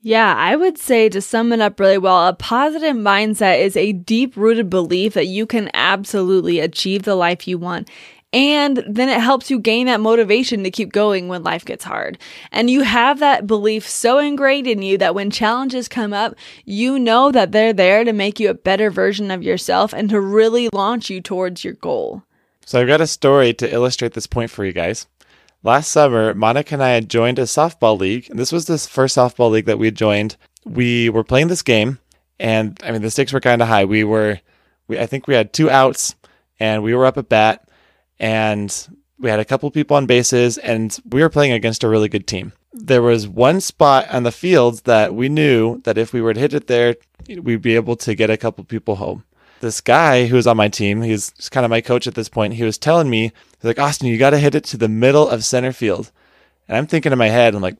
Yeah, 0.00 0.34
I 0.36 0.54
would 0.54 0.78
say 0.78 1.08
to 1.08 1.20
sum 1.20 1.52
it 1.52 1.60
up 1.60 1.80
really 1.80 1.98
well, 1.98 2.28
a 2.28 2.32
positive 2.32 2.96
mindset 2.96 3.60
is 3.60 3.76
a 3.76 3.92
deep 3.92 4.36
rooted 4.36 4.70
belief 4.70 5.14
that 5.14 5.26
you 5.26 5.44
can 5.44 5.70
absolutely 5.74 6.60
achieve 6.60 7.02
the 7.02 7.16
life 7.16 7.48
you 7.48 7.58
want. 7.58 7.90
And 8.32 8.84
then 8.86 9.08
it 9.08 9.20
helps 9.20 9.50
you 9.50 9.58
gain 9.58 9.86
that 9.86 10.00
motivation 10.00 10.62
to 10.62 10.70
keep 10.70 10.92
going 10.92 11.28
when 11.28 11.42
life 11.42 11.64
gets 11.64 11.84
hard. 11.84 12.18
And 12.52 12.68
you 12.68 12.82
have 12.82 13.20
that 13.20 13.46
belief 13.46 13.88
so 13.88 14.18
ingrained 14.18 14.66
in 14.66 14.82
you 14.82 14.98
that 14.98 15.14
when 15.14 15.30
challenges 15.30 15.88
come 15.88 16.12
up, 16.12 16.34
you 16.64 16.98
know 16.98 17.32
that 17.32 17.52
they're 17.52 17.72
there 17.72 18.04
to 18.04 18.12
make 18.12 18.38
you 18.38 18.50
a 18.50 18.54
better 18.54 18.90
version 18.90 19.30
of 19.30 19.42
yourself 19.42 19.94
and 19.94 20.10
to 20.10 20.20
really 20.20 20.68
launch 20.72 21.08
you 21.08 21.22
towards 21.22 21.64
your 21.64 21.72
goal. 21.74 22.22
So 22.66 22.78
I've 22.78 22.86
got 22.86 23.00
a 23.00 23.06
story 23.06 23.54
to 23.54 23.72
illustrate 23.72 24.12
this 24.12 24.26
point 24.26 24.50
for 24.50 24.64
you 24.64 24.72
guys. 24.72 25.06
Last 25.64 25.90
summer, 25.90 26.34
Monica 26.34 26.74
and 26.74 26.82
I 26.82 26.90
had 26.90 27.08
joined 27.08 27.38
a 27.38 27.42
softball 27.42 27.98
league. 27.98 28.30
And 28.30 28.38
this 28.38 28.52
was 28.52 28.66
the 28.66 28.78
first 28.78 29.16
softball 29.16 29.50
league 29.50 29.66
that 29.66 29.78
we 29.78 29.88
had 29.88 29.96
joined. 29.96 30.36
We 30.64 31.08
were 31.08 31.24
playing 31.24 31.48
this 31.48 31.62
game, 31.62 31.98
and 32.38 32.78
I 32.84 32.92
mean, 32.92 33.02
the 33.02 33.10
stakes 33.10 33.32
were 33.32 33.40
kind 33.40 33.60
of 33.60 33.68
high. 33.68 33.84
We 33.84 34.04
were, 34.04 34.40
we, 34.86 34.98
I 34.98 35.06
think 35.06 35.26
we 35.26 35.34
had 35.34 35.52
two 35.52 35.68
outs, 35.68 36.14
and 36.60 36.82
we 36.82 36.94
were 36.94 37.06
up 37.06 37.18
at 37.18 37.28
bat, 37.28 37.68
and 38.20 38.88
we 39.18 39.30
had 39.30 39.40
a 39.40 39.44
couple 39.44 39.70
people 39.70 39.96
on 39.96 40.06
bases, 40.06 40.58
and 40.58 40.96
we 41.10 41.22
were 41.22 41.28
playing 41.28 41.52
against 41.52 41.82
a 41.82 41.88
really 41.88 42.08
good 42.08 42.26
team. 42.26 42.52
There 42.72 43.02
was 43.02 43.26
one 43.26 43.60
spot 43.60 44.08
on 44.10 44.22
the 44.22 44.30
field 44.30 44.84
that 44.84 45.14
we 45.14 45.28
knew 45.28 45.80
that 45.82 45.98
if 45.98 46.12
we 46.12 46.20
were 46.20 46.34
to 46.34 46.40
hit 46.40 46.54
it 46.54 46.66
there, 46.66 46.96
we'd 47.28 47.62
be 47.62 47.74
able 47.74 47.96
to 47.96 48.14
get 48.14 48.30
a 48.30 48.36
couple 48.36 48.62
people 48.64 48.96
home 48.96 49.24
this 49.60 49.80
guy 49.80 50.26
who 50.26 50.36
was 50.36 50.46
on 50.46 50.56
my 50.56 50.68
team, 50.68 51.02
he's 51.02 51.30
kind 51.50 51.64
of 51.64 51.70
my 51.70 51.80
coach 51.80 52.06
at 52.06 52.14
this 52.14 52.28
point, 52.28 52.54
he 52.54 52.64
was 52.64 52.78
telling 52.78 53.10
me, 53.10 53.32
he's 53.56 53.64
like, 53.64 53.78
Austin, 53.78 54.08
you 54.08 54.18
got 54.18 54.30
to 54.30 54.38
hit 54.38 54.54
it 54.54 54.64
to 54.64 54.76
the 54.76 54.88
middle 54.88 55.28
of 55.28 55.44
center 55.44 55.72
field. 55.72 56.10
And 56.68 56.76
I'm 56.76 56.86
thinking 56.86 57.12
in 57.12 57.18
my 57.18 57.28
head, 57.28 57.54
I'm 57.54 57.62
like, 57.62 57.76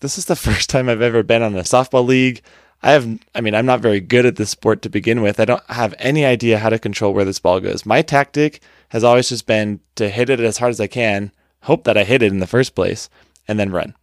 this 0.00 0.18
is 0.18 0.26
the 0.26 0.36
first 0.48 0.70
time 0.70 0.88
I've 0.88 1.02
ever 1.02 1.22
been 1.22 1.42
on 1.42 1.54
a 1.54 1.62
softball 1.62 2.06
league. 2.06 2.42
I 2.82 2.92
have, 2.92 3.20
I 3.34 3.40
mean, 3.40 3.54
I'm 3.54 3.66
not 3.66 3.80
very 3.80 4.00
good 4.00 4.26
at 4.26 4.36
this 4.36 4.50
sport 4.50 4.82
to 4.82 4.88
begin 4.88 5.22
with. 5.22 5.38
I 5.38 5.44
don't 5.44 5.62
have 5.68 5.94
any 5.98 6.24
idea 6.24 6.58
how 6.58 6.68
to 6.68 6.78
control 6.78 7.14
where 7.14 7.24
this 7.24 7.38
ball 7.38 7.60
goes. 7.60 7.86
My 7.86 8.02
tactic 8.02 8.60
has 8.88 9.04
always 9.04 9.28
just 9.28 9.46
been 9.46 9.80
to 9.94 10.08
hit 10.08 10.30
it 10.30 10.40
as 10.40 10.58
hard 10.58 10.70
as 10.70 10.80
I 10.80 10.88
can, 10.88 11.30
hope 11.62 11.84
that 11.84 11.96
I 11.96 12.02
hit 12.04 12.22
it 12.22 12.32
in 12.32 12.40
the 12.40 12.46
first 12.46 12.74
place, 12.74 13.08
and 13.46 13.58
then 13.58 13.70
run. 13.70 13.94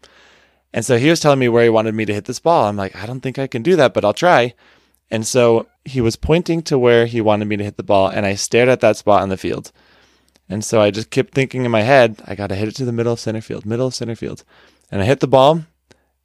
And 0.74 0.86
so 0.86 0.98
he 0.98 1.10
was 1.10 1.20
telling 1.20 1.40
me 1.40 1.50
where 1.50 1.64
he 1.64 1.70
wanted 1.70 1.94
me 1.94 2.06
to 2.06 2.14
hit 2.14 2.26
this 2.26 2.40
ball. 2.40 2.66
I'm 2.66 2.78
like, 2.78 2.96
I 2.96 3.06
don't 3.06 3.22
think 3.22 3.38
I 3.38 3.48
can 3.48 3.64
do 3.64 3.76
that, 3.76 3.94
but 3.94 4.06
I'll 4.06 4.14
try. 4.14 4.54
And 5.12 5.26
so 5.26 5.68
he 5.90 6.02
was 6.02 6.16
pointing 6.16 6.62
to 6.64 6.78
where 6.78 7.06
he 7.06 7.22
wanted 7.22 7.48
me 7.48 7.58
to 7.58 7.64
hit 7.64 7.78
the 7.78 7.84
ball, 7.84 8.08
and 8.08 8.26
I 8.26 8.36
stared 8.36 8.70
at 8.70 8.80
that 8.82 8.98
spot 8.98 9.22
on 9.22 9.30
the 9.30 9.38
field. 9.38 9.72
And 10.48 10.64
so 10.64 10.82
I 10.82 10.90
just 10.92 11.10
kept 11.10 11.34
thinking 11.34 11.66
in 11.66 11.72
my 11.72 11.82
head, 11.82 12.22
I 12.26 12.36
got 12.36 12.48
to 12.48 12.56
hit 12.56 12.68
it 12.68 12.76
to 12.78 12.86
the 12.86 12.92
middle 12.92 13.14
of 13.14 13.20
center 13.20 13.42
field, 13.42 13.66
middle 13.66 13.88
of 13.88 13.96
center 13.96 14.16
field. 14.16 14.44
And 14.92 15.02
I 15.02 15.06
hit 15.06 15.20
the 15.20 15.28
ball, 15.28 15.64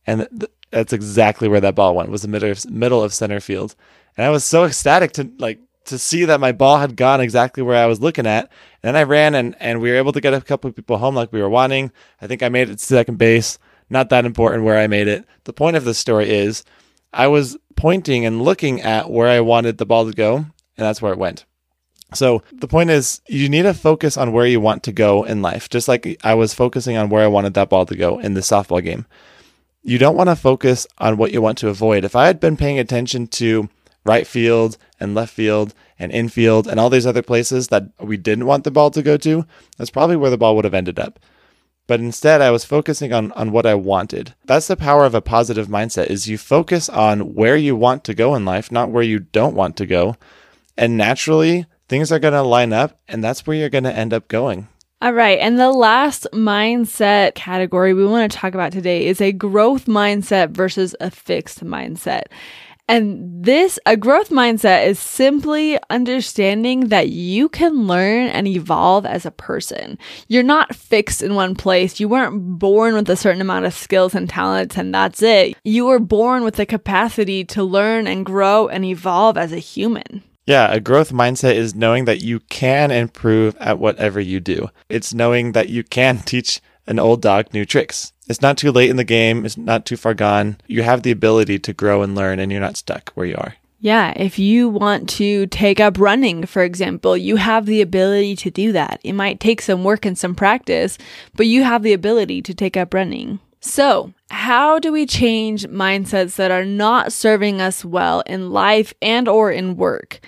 and 0.06 0.26
th- 0.30 0.52
that's 0.70 0.92
exactly 0.92 1.48
where 1.48 1.60
that 1.60 1.74
ball 1.74 1.94
went, 1.94 2.10
was 2.10 2.22
the 2.22 2.28
middle 2.28 2.50
of, 2.50 2.70
middle 2.70 3.02
of 3.02 3.12
center 3.12 3.40
field. 3.40 3.74
And 4.16 4.24
I 4.24 4.30
was 4.30 4.44
so 4.44 4.64
ecstatic 4.64 5.12
to 5.12 5.30
like 5.38 5.60
to 5.84 5.98
see 5.98 6.24
that 6.24 6.40
my 6.40 6.52
ball 6.52 6.78
had 6.78 6.96
gone 6.96 7.20
exactly 7.20 7.62
where 7.62 7.76
I 7.76 7.86
was 7.86 8.00
looking 8.00 8.26
at. 8.26 8.44
And 8.82 8.88
then 8.88 8.96
I 8.96 9.02
ran 9.02 9.34
and, 9.34 9.54
and 9.60 9.80
we 9.80 9.90
were 9.90 9.96
able 9.96 10.12
to 10.12 10.20
get 10.20 10.34
a 10.34 10.40
couple 10.40 10.68
of 10.68 10.76
people 10.76 10.96
home 10.96 11.14
like 11.14 11.32
we 11.32 11.42
were 11.42 11.48
wanting. 11.48 11.92
I 12.20 12.26
think 12.26 12.42
I 12.42 12.48
made 12.48 12.70
it 12.70 12.78
to 12.78 12.84
second 12.84 13.18
base. 13.18 13.58
Not 13.90 14.08
that 14.08 14.24
important 14.24 14.64
where 14.64 14.78
I 14.78 14.86
made 14.86 15.08
it. 15.08 15.26
The 15.44 15.52
point 15.52 15.76
of 15.76 15.84
the 15.84 15.94
story 15.94 16.30
is 16.30 16.64
I 17.12 17.26
was 17.26 17.56
pointing 17.76 18.24
and 18.24 18.42
looking 18.42 18.80
at 18.80 19.10
where 19.10 19.28
I 19.28 19.40
wanted 19.40 19.78
the 19.78 19.86
ball 19.86 20.06
to 20.06 20.12
go, 20.12 20.36
and 20.36 20.46
that's 20.76 21.02
where 21.02 21.12
it 21.12 21.18
went. 21.18 21.44
So 22.14 22.42
the 22.52 22.68
point 22.68 22.90
is, 22.90 23.20
you 23.26 23.48
need 23.48 23.62
to 23.62 23.74
focus 23.74 24.16
on 24.16 24.32
where 24.32 24.46
you 24.46 24.60
want 24.60 24.82
to 24.84 24.92
go 24.92 25.24
in 25.24 25.42
life, 25.42 25.68
just 25.68 25.88
like 25.88 26.18
I 26.22 26.34
was 26.34 26.54
focusing 26.54 26.96
on 26.96 27.08
where 27.08 27.24
I 27.24 27.28
wanted 27.28 27.54
that 27.54 27.68
ball 27.68 27.86
to 27.86 27.96
go 27.96 28.18
in 28.18 28.34
the 28.34 28.40
softball 28.40 28.82
game. 28.82 29.06
You 29.82 29.98
don't 29.98 30.16
want 30.16 30.30
to 30.30 30.36
focus 30.36 30.86
on 30.98 31.16
what 31.16 31.32
you 31.32 31.42
want 31.42 31.58
to 31.58 31.68
avoid. 31.68 32.04
If 32.04 32.16
I 32.16 32.26
had 32.26 32.40
been 32.40 32.56
paying 32.56 32.78
attention 32.78 33.26
to 33.28 33.68
right 34.04 34.26
field 34.26 34.76
and 35.00 35.14
left 35.14 35.32
field 35.32 35.74
and 35.98 36.12
infield 36.12 36.66
and 36.68 36.78
all 36.78 36.90
these 36.90 37.06
other 37.06 37.22
places 37.22 37.68
that 37.68 37.84
we 37.98 38.16
didn't 38.16 38.46
want 38.46 38.64
the 38.64 38.70
ball 38.70 38.90
to 38.92 39.02
go 39.02 39.16
to, 39.18 39.44
that's 39.76 39.90
probably 39.90 40.16
where 40.16 40.30
the 40.30 40.38
ball 40.38 40.56
would 40.56 40.64
have 40.64 40.74
ended 40.74 40.98
up 40.98 41.18
but 41.86 42.00
instead 42.00 42.40
I 42.40 42.50
was 42.50 42.64
focusing 42.64 43.12
on 43.12 43.32
on 43.32 43.52
what 43.52 43.66
I 43.66 43.74
wanted. 43.74 44.34
That's 44.44 44.66
the 44.66 44.76
power 44.76 45.04
of 45.04 45.14
a 45.14 45.20
positive 45.20 45.68
mindset 45.68 46.06
is 46.06 46.28
you 46.28 46.38
focus 46.38 46.88
on 46.88 47.34
where 47.34 47.56
you 47.56 47.76
want 47.76 48.04
to 48.04 48.14
go 48.14 48.34
in 48.34 48.44
life, 48.44 48.72
not 48.72 48.90
where 48.90 49.02
you 49.02 49.20
don't 49.20 49.54
want 49.54 49.76
to 49.78 49.86
go. 49.86 50.16
And 50.76 50.96
naturally, 50.96 51.66
things 51.88 52.10
are 52.10 52.18
going 52.18 52.34
to 52.34 52.42
line 52.42 52.72
up 52.72 52.98
and 53.08 53.22
that's 53.22 53.46
where 53.46 53.56
you're 53.56 53.68
going 53.68 53.84
to 53.84 53.96
end 53.96 54.12
up 54.12 54.28
going. 54.28 54.68
All 55.02 55.12
right. 55.12 55.38
And 55.38 55.58
the 55.58 55.70
last 55.70 56.26
mindset 56.32 57.34
category 57.34 57.92
we 57.92 58.06
want 58.06 58.32
to 58.32 58.38
talk 58.38 58.54
about 58.54 58.72
today 58.72 59.06
is 59.06 59.20
a 59.20 59.32
growth 59.32 59.84
mindset 59.84 60.50
versus 60.50 60.96
a 60.98 61.10
fixed 61.10 61.62
mindset. 61.62 62.22
And 62.86 63.42
this, 63.42 63.78
a 63.86 63.96
growth 63.96 64.28
mindset 64.28 64.86
is 64.86 64.98
simply 64.98 65.78
understanding 65.88 66.88
that 66.88 67.08
you 67.08 67.48
can 67.48 67.86
learn 67.86 68.28
and 68.28 68.46
evolve 68.46 69.06
as 69.06 69.24
a 69.24 69.30
person. 69.30 69.98
You're 70.28 70.42
not 70.42 70.74
fixed 70.74 71.22
in 71.22 71.34
one 71.34 71.54
place. 71.54 71.98
You 71.98 72.08
weren't 72.08 72.58
born 72.58 72.94
with 72.94 73.08
a 73.08 73.16
certain 73.16 73.40
amount 73.40 73.64
of 73.64 73.72
skills 73.72 74.14
and 74.14 74.28
talents 74.28 74.76
and 74.76 74.94
that's 74.94 75.22
it. 75.22 75.56
You 75.64 75.86
were 75.86 75.98
born 75.98 76.44
with 76.44 76.56
the 76.56 76.66
capacity 76.66 77.42
to 77.46 77.64
learn 77.64 78.06
and 78.06 78.26
grow 78.26 78.68
and 78.68 78.84
evolve 78.84 79.38
as 79.38 79.52
a 79.52 79.58
human. 79.58 80.22
Yeah, 80.46 80.70
a 80.70 80.78
growth 80.78 81.10
mindset 81.10 81.54
is 81.54 81.74
knowing 81.74 82.04
that 82.04 82.20
you 82.20 82.40
can 82.40 82.90
improve 82.90 83.56
at 83.56 83.78
whatever 83.78 84.20
you 84.20 84.40
do. 84.40 84.68
It's 84.90 85.14
knowing 85.14 85.52
that 85.52 85.70
you 85.70 85.82
can 85.84 86.18
teach 86.26 86.60
an 86.86 86.98
old 86.98 87.22
dog 87.22 87.52
new 87.52 87.64
tricks. 87.64 88.12
It's 88.26 88.42
not 88.42 88.56
too 88.56 88.72
late 88.72 88.90
in 88.90 88.96
the 88.96 89.04
game, 89.04 89.44
it's 89.44 89.56
not 89.56 89.84
too 89.84 89.96
far 89.96 90.14
gone. 90.14 90.56
You 90.66 90.82
have 90.82 91.02
the 91.02 91.10
ability 91.10 91.58
to 91.60 91.72
grow 91.72 92.02
and 92.02 92.14
learn, 92.14 92.38
and 92.38 92.50
you're 92.50 92.60
not 92.60 92.76
stuck 92.76 93.10
where 93.12 93.26
you 93.26 93.36
are. 93.36 93.54
Yeah, 93.80 94.14
if 94.16 94.38
you 94.38 94.70
want 94.70 95.10
to 95.10 95.46
take 95.48 95.78
up 95.78 95.98
running, 95.98 96.46
for 96.46 96.62
example, 96.62 97.18
you 97.18 97.36
have 97.36 97.66
the 97.66 97.82
ability 97.82 98.34
to 98.36 98.50
do 98.50 98.72
that. 98.72 98.98
It 99.04 99.12
might 99.12 99.40
take 99.40 99.60
some 99.60 99.84
work 99.84 100.06
and 100.06 100.16
some 100.16 100.34
practice, 100.34 100.96
but 101.36 101.46
you 101.46 101.64
have 101.64 101.82
the 101.82 101.92
ability 101.92 102.40
to 102.42 102.54
take 102.54 102.78
up 102.78 102.94
running. 102.94 103.40
So, 103.60 104.14
how 104.30 104.78
do 104.78 104.90
we 104.90 105.04
change 105.04 105.66
mindsets 105.66 106.36
that 106.36 106.50
are 106.50 106.64
not 106.64 107.12
serving 107.12 107.60
us 107.60 107.84
well 107.84 108.22
in 108.26 108.50
life 108.50 108.94
and 109.02 109.28
or 109.28 109.50
in 109.50 109.76
work? 109.76 110.20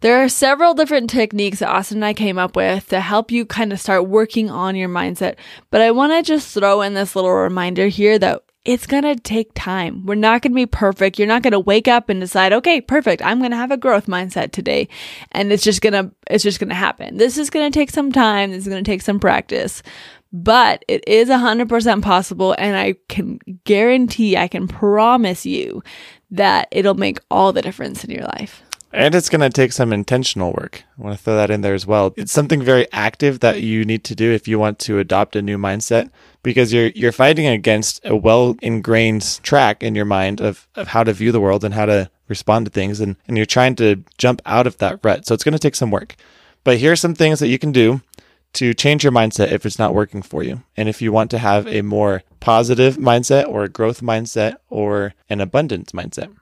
There 0.00 0.22
are 0.22 0.28
several 0.28 0.74
different 0.74 1.10
techniques 1.10 1.60
that 1.60 1.70
Austin 1.70 1.98
and 1.98 2.04
I 2.04 2.14
came 2.14 2.38
up 2.38 2.56
with 2.56 2.88
to 2.88 3.00
help 3.00 3.30
you 3.30 3.46
kind 3.46 3.72
of 3.72 3.80
start 3.80 4.08
working 4.08 4.50
on 4.50 4.76
your 4.76 4.88
mindset. 4.88 5.36
But 5.70 5.80
I 5.80 5.90
want 5.90 6.12
to 6.12 6.22
just 6.22 6.52
throw 6.52 6.82
in 6.82 6.94
this 6.94 7.16
little 7.16 7.32
reminder 7.32 7.88
here 7.88 8.18
that 8.18 8.42
it's 8.66 8.86
going 8.86 9.04
to 9.04 9.14
take 9.14 9.52
time. 9.54 10.04
We're 10.04 10.16
not 10.16 10.42
going 10.42 10.50
to 10.52 10.56
be 10.56 10.66
perfect. 10.66 11.18
You're 11.18 11.28
not 11.28 11.42
going 11.42 11.52
to 11.52 11.60
wake 11.60 11.86
up 11.86 12.08
and 12.08 12.20
decide, 12.20 12.52
okay, 12.52 12.80
perfect. 12.80 13.22
I'm 13.24 13.38
going 13.38 13.52
to 13.52 13.56
have 13.56 13.70
a 13.70 13.76
growth 13.76 14.06
mindset 14.06 14.50
today. 14.50 14.88
And 15.30 15.52
it's 15.52 15.62
just 15.62 15.80
going 15.80 15.92
to, 15.92 16.12
it's 16.28 16.42
just 16.42 16.58
going 16.58 16.70
to 16.70 16.74
happen. 16.74 17.16
This 17.16 17.38
is 17.38 17.48
going 17.48 17.70
to 17.70 17.78
take 17.78 17.90
some 17.90 18.10
time. 18.10 18.50
This 18.50 18.66
is 18.66 18.68
going 18.68 18.82
to 18.82 18.90
take 18.90 19.02
some 19.02 19.20
practice, 19.20 19.84
but 20.32 20.84
it 20.88 21.06
is 21.06 21.28
100% 21.28 22.02
possible. 22.02 22.56
And 22.58 22.76
I 22.76 22.96
can 23.08 23.38
guarantee, 23.64 24.36
I 24.36 24.48
can 24.48 24.66
promise 24.66 25.46
you 25.46 25.84
that 26.32 26.66
it'll 26.72 26.94
make 26.94 27.20
all 27.30 27.52
the 27.52 27.62
difference 27.62 28.02
in 28.02 28.10
your 28.10 28.24
life. 28.24 28.62
And 28.96 29.14
it's 29.14 29.28
going 29.28 29.42
to 29.42 29.50
take 29.50 29.72
some 29.72 29.92
intentional 29.92 30.54
work. 30.54 30.82
I 30.98 31.02
want 31.02 31.18
to 31.18 31.22
throw 31.22 31.36
that 31.36 31.50
in 31.50 31.60
there 31.60 31.74
as 31.74 31.86
well. 31.86 32.14
It's 32.16 32.32
something 32.32 32.62
very 32.62 32.90
active 32.92 33.40
that 33.40 33.60
you 33.60 33.84
need 33.84 34.04
to 34.04 34.14
do 34.14 34.32
if 34.32 34.48
you 34.48 34.58
want 34.58 34.78
to 34.80 34.98
adopt 34.98 35.36
a 35.36 35.42
new 35.42 35.58
mindset 35.58 36.10
because 36.42 36.72
you're 36.72 36.86
you're 36.88 37.12
fighting 37.12 37.46
against 37.46 38.00
a 38.06 38.16
well 38.16 38.56
ingrained 38.62 39.42
track 39.42 39.82
in 39.82 39.94
your 39.94 40.06
mind 40.06 40.40
of, 40.40 40.66
of 40.76 40.88
how 40.88 41.04
to 41.04 41.12
view 41.12 41.30
the 41.30 41.42
world 41.42 41.62
and 41.62 41.74
how 41.74 41.84
to 41.84 42.10
respond 42.28 42.64
to 42.64 42.72
things 42.72 42.98
and, 42.98 43.16
and 43.28 43.36
you're 43.36 43.44
trying 43.44 43.76
to 43.76 44.02
jump 44.16 44.40
out 44.46 44.66
of 44.66 44.78
that 44.78 44.98
rut. 45.02 45.26
So 45.26 45.34
it's 45.34 45.44
going 45.44 45.52
to 45.52 45.58
take 45.58 45.76
some 45.76 45.90
work. 45.90 46.16
But 46.64 46.78
here 46.78 46.92
are 46.92 46.96
some 46.96 47.14
things 47.14 47.38
that 47.40 47.48
you 47.48 47.58
can 47.58 47.72
do 47.72 48.00
to 48.54 48.72
change 48.72 49.04
your 49.04 49.12
mindset 49.12 49.52
if 49.52 49.66
it's 49.66 49.78
not 49.78 49.94
working 49.94 50.22
for 50.22 50.42
you. 50.42 50.62
And 50.74 50.88
if 50.88 51.02
you 51.02 51.12
want 51.12 51.30
to 51.32 51.38
have 51.38 51.66
a 51.66 51.82
more 51.82 52.22
positive 52.40 52.96
mindset 52.96 53.46
or 53.46 53.64
a 53.64 53.68
growth 53.68 54.00
mindset 54.00 54.56
or 54.70 55.12
an 55.28 55.42
abundance 55.42 55.92
mindset. 55.92 56.34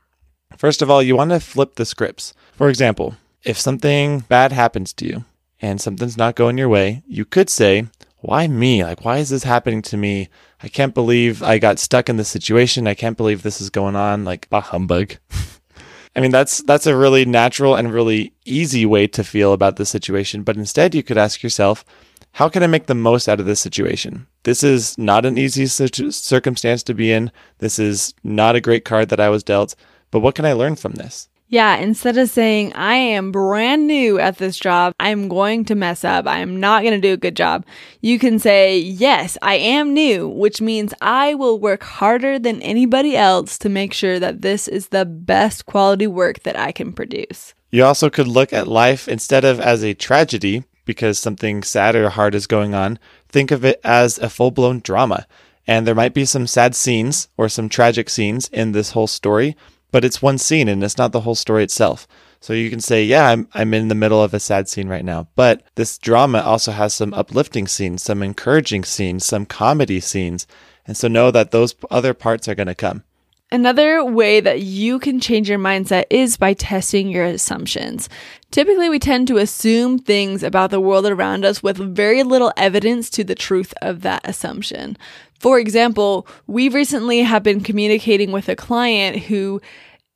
First 0.56 0.82
of 0.82 0.90
all, 0.90 1.02
you 1.02 1.16
want 1.16 1.30
to 1.30 1.40
flip 1.40 1.74
the 1.74 1.84
scripts. 1.84 2.34
For 2.52 2.68
example, 2.68 3.16
if 3.42 3.58
something 3.58 4.20
bad 4.20 4.52
happens 4.52 4.92
to 4.94 5.06
you 5.06 5.24
and 5.60 5.80
something's 5.80 6.16
not 6.16 6.36
going 6.36 6.58
your 6.58 6.68
way, 6.68 7.02
you 7.06 7.24
could 7.24 7.50
say, 7.50 7.86
Why 8.20 8.46
me? 8.46 8.84
Like, 8.84 9.04
why 9.04 9.18
is 9.18 9.30
this 9.30 9.44
happening 9.44 9.82
to 9.82 9.96
me? 9.96 10.28
I 10.62 10.68
can't 10.68 10.94
believe 10.94 11.42
I 11.42 11.58
got 11.58 11.78
stuck 11.78 12.08
in 12.08 12.16
this 12.16 12.28
situation. 12.28 12.86
I 12.86 12.94
can't 12.94 13.16
believe 13.16 13.42
this 13.42 13.60
is 13.60 13.70
going 13.70 13.96
on. 13.96 14.24
Like, 14.24 14.48
bah 14.48 14.62
humbug. 14.62 15.16
I 16.16 16.20
mean, 16.20 16.30
that's 16.30 16.62
that's 16.62 16.86
a 16.86 16.96
really 16.96 17.24
natural 17.24 17.74
and 17.74 17.92
really 17.92 18.32
easy 18.44 18.86
way 18.86 19.06
to 19.08 19.24
feel 19.24 19.52
about 19.52 19.76
the 19.76 19.84
situation. 19.84 20.42
But 20.42 20.56
instead, 20.56 20.94
you 20.94 21.02
could 21.02 21.18
ask 21.18 21.42
yourself, 21.42 21.84
how 22.32 22.48
can 22.48 22.62
I 22.62 22.66
make 22.66 22.86
the 22.86 22.94
most 22.94 23.28
out 23.28 23.40
of 23.40 23.46
this 23.46 23.60
situation? 23.60 24.26
This 24.44 24.62
is 24.62 24.96
not 24.98 25.24
an 25.24 25.38
easy 25.38 25.66
circumstance 25.66 26.82
to 26.84 26.94
be 26.94 27.12
in. 27.12 27.30
This 27.58 27.78
is 27.78 28.14
not 28.22 28.56
a 28.56 28.60
great 28.60 28.84
card 28.84 29.08
that 29.10 29.20
I 29.20 29.28
was 29.28 29.42
dealt. 29.42 29.74
But 30.14 30.20
what 30.20 30.36
can 30.36 30.44
I 30.44 30.52
learn 30.52 30.76
from 30.76 30.92
this? 30.92 31.28
Yeah, 31.48 31.74
instead 31.74 32.16
of 32.18 32.30
saying, 32.30 32.72
I 32.74 32.94
am 32.94 33.32
brand 33.32 33.88
new 33.88 34.20
at 34.20 34.38
this 34.38 34.56
job, 34.56 34.94
I'm 35.00 35.26
going 35.26 35.64
to 35.64 35.74
mess 35.74 36.04
up, 36.04 36.28
I'm 36.28 36.60
not 36.60 36.84
going 36.84 36.94
to 36.94 37.00
do 37.00 37.14
a 37.14 37.16
good 37.16 37.34
job, 37.34 37.66
you 38.00 38.20
can 38.20 38.38
say, 38.38 38.78
Yes, 38.78 39.36
I 39.42 39.56
am 39.56 39.92
new, 39.92 40.28
which 40.28 40.60
means 40.60 40.94
I 41.00 41.34
will 41.34 41.58
work 41.58 41.82
harder 41.82 42.38
than 42.38 42.62
anybody 42.62 43.16
else 43.16 43.58
to 43.58 43.68
make 43.68 43.92
sure 43.92 44.20
that 44.20 44.42
this 44.42 44.68
is 44.68 44.90
the 44.90 45.04
best 45.04 45.66
quality 45.66 46.06
work 46.06 46.44
that 46.44 46.56
I 46.56 46.70
can 46.70 46.92
produce. 46.92 47.52
You 47.72 47.84
also 47.84 48.08
could 48.08 48.28
look 48.28 48.52
at 48.52 48.68
life 48.68 49.08
instead 49.08 49.44
of 49.44 49.58
as 49.58 49.82
a 49.82 49.94
tragedy 49.94 50.62
because 50.84 51.18
something 51.18 51.64
sad 51.64 51.96
or 51.96 52.10
hard 52.10 52.36
is 52.36 52.46
going 52.46 52.72
on, 52.72 53.00
think 53.28 53.50
of 53.50 53.64
it 53.64 53.80
as 53.82 54.18
a 54.18 54.30
full 54.30 54.52
blown 54.52 54.78
drama. 54.78 55.26
And 55.66 55.86
there 55.86 55.94
might 55.96 56.14
be 56.14 56.24
some 56.24 56.46
sad 56.46 56.76
scenes 56.76 57.28
or 57.36 57.48
some 57.48 57.68
tragic 57.68 58.08
scenes 58.08 58.48
in 58.52 58.70
this 58.70 58.92
whole 58.92 59.08
story 59.08 59.56
but 59.94 60.04
it's 60.04 60.20
one 60.20 60.38
scene 60.38 60.66
and 60.66 60.82
it's 60.82 60.98
not 60.98 61.12
the 61.12 61.20
whole 61.20 61.36
story 61.36 61.62
itself. 61.62 62.08
So 62.40 62.52
you 62.52 62.68
can 62.68 62.80
say, 62.80 63.04
yeah, 63.04 63.28
I'm, 63.28 63.46
I'm 63.54 63.72
in 63.72 63.86
the 63.86 63.94
middle 63.94 64.20
of 64.20 64.34
a 64.34 64.40
sad 64.40 64.68
scene 64.68 64.88
right 64.88 65.04
now. 65.04 65.28
But 65.36 65.62
this 65.76 65.98
drama 65.98 66.40
also 66.40 66.72
has 66.72 66.92
some 66.92 67.14
uplifting 67.14 67.68
scenes, 67.68 68.02
some 68.02 68.20
encouraging 68.20 68.82
scenes, 68.82 69.24
some 69.24 69.46
comedy 69.46 70.00
scenes. 70.00 70.48
And 70.84 70.96
so 70.96 71.06
know 71.06 71.30
that 71.30 71.52
those 71.52 71.76
other 71.92 72.12
parts 72.12 72.48
are 72.48 72.56
going 72.56 72.66
to 72.66 72.74
come. 72.74 73.04
Another 73.52 74.04
way 74.04 74.40
that 74.40 74.62
you 74.62 74.98
can 74.98 75.20
change 75.20 75.48
your 75.48 75.60
mindset 75.60 76.06
is 76.10 76.36
by 76.36 76.54
testing 76.54 77.08
your 77.08 77.24
assumptions. 77.24 78.08
Typically, 78.50 78.88
we 78.88 78.98
tend 78.98 79.28
to 79.28 79.36
assume 79.36 80.00
things 80.00 80.42
about 80.42 80.72
the 80.72 80.80
world 80.80 81.06
around 81.06 81.44
us 81.44 81.62
with 81.62 81.76
very 81.76 82.24
little 82.24 82.52
evidence 82.56 83.10
to 83.10 83.22
the 83.22 83.36
truth 83.36 83.72
of 83.80 84.00
that 84.00 84.22
assumption. 84.28 84.96
For 85.44 85.58
example, 85.58 86.26
we 86.46 86.70
recently 86.70 87.20
have 87.20 87.42
been 87.42 87.60
communicating 87.60 88.32
with 88.32 88.48
a 88.48 88.56
client 88.56 89.18
who 89.24 89.60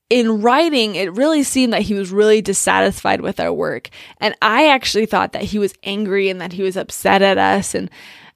in 0.08 0.40
writing, 0.40 0.94
it 0.94 1.12
really 1.12 1.42
seemed 1.42 1.74
that 1.74 1.82
he 1.82 1.92
was 1.92 2.10
really 2.10 2.40
dissatisfied 2.40 3.20
with 3.20 3.38
our 3.38 3.52
work. 3.52 3.90
And 4.22 4.34
I 4.40 4.68
actually 4.68 5.04
thought 5.04 5.32
that 5.32 5.42
he 5.42 5.58
was 5.58 5.74
angry 5.82 6.30
and 6.30 6.40
that 6.40 6.54
he 6.54 6.62
was 6.62 6.78
upset 6.78 7.20
at 7.20 7.36
us. 7.36 7.74
And 7.74 7.90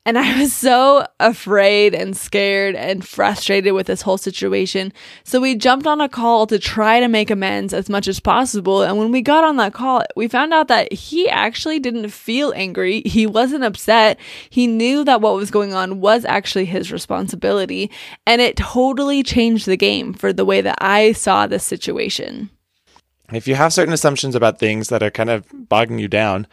and 0.04 0.18
I 0.18 0.40
was 0.40 0.52
so 0.52 1.06
afraid 1.21 1.94
and 1.94 2.16
scared 2.16 2.75
and 2.75 3.06
frustrated 3.06 3.73
with 3.73 3.87
this 3.87 4.02
whole 4.02 4.18
situation. 4.18 4.92
So 5.23 5.40
we 5.40 5.54
jumped 5.54 5.87
on 5.87 6.00
a 6.00 6.09
call 6.09 6.49
to 6.49 6.59
try 6.59 6.99
to 6.99 7.06
make 7.06 7.30
amends 7.30 7.73
as 7.73 7.88
much 7.88 8.09
as 8.09 8.18
possible. 8.18 8.82
And 8.82 8.99
when 8.99 9.12
we 9.12 9.23
got 9.23 9.44
on 9.44 9.59
that 9.59 9.75
call, 9.75 10.02
we 10.16 10.26
found 10.26 10.52
out 10.52 10.66
that 10.68 10.92
he 10.92 11.28
actually 11.28 11.78
didn't 11.78 12.09
feel 12.09 12.52
angry. 12.56 13.02
He 13.06 13.26
wasn't 13.26 13.62
upset. 13.62 14.18
He 14.50 14.66
knew 14.66 15.04
that 15.04 15.21
what 15.21 15.37
was 15.37 15.52
going 15.52 15.73
on 15.73 16.00
was 16.00 16.25
actually 16.25 16.64
his 16.64 16.90
responsibility. 16.90 17.88
And 18.26 18.40
it 18.40 18.56
totally 18.56 19.23
changed 19.23 19.66
the 19.66 19.76
game 19.76 20.14
for 20.14 20.32
the 20.32 20.44
way 20.44 20.61
that 20.62 20.78
I 20.80 21.12
saw 21.12 21.47
this 21.47 21.64
situation. 21.64 22.50
If 23.32 23.47
you 23.47 23.54
have 23.54 23.73
certain 23.73 23.94
assumptions 23.94 24.35
about 24.35 24.59
things 24.59 24.88
that 24.88 25.02
are 25.02 25.11
kind 25.11 25.30
of 25.30 25.47
bogging 25.52 26.00
you 26.00 26.09
down, 26.09 26.49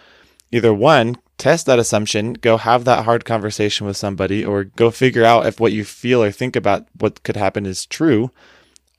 either 0.52 0.74
one, 0.74 1.18
test 1.40 1.66
that 1.66 1.80
assumption, 1.80 2.34
go 2.34 2.58
have 2.58 2.86
that 2.86 3.06
hard 3.06 3.26
conversation 3.26 3.88
with 3.88 3.98
somebody, 3.98 4.46
or 4.46 4.66
go 4.66 4.92
figure 4.92 5.24
out 5.24 5.48
if 5.48 5.60
what 5.60 5.72
you 5.72 5.84
feel 5.84 6.22
or 6.22 6.32
think 6.32 6.56
about 6.56 6.86
what 7.00 7.24
could 7.24 7.36
happen 7.36 7.66
is 7.66 7.88
true. 7.88 8.30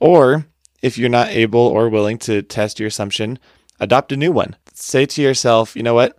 Or 0.00 0.46
if 0.82 0.98
you're 0.98 1.08
not 1.08 1.28
able 1.28 1.60
or 1.60 1.88
willing 1.88 2.18
to 2.18 2.42
test 2.42 2.80
your 2.80 2.88
assumption, 2.88 3.38
adopt 3.78 4.12
a 4.12 4.16
new 4.16 4.32
one. 4.32 4.56
Say 4.74 5.06
to 5.06 5.22
yourself, 5.22 5.76
you 5.76 5.82
know 5.82 5.94
what? 5.94 6.18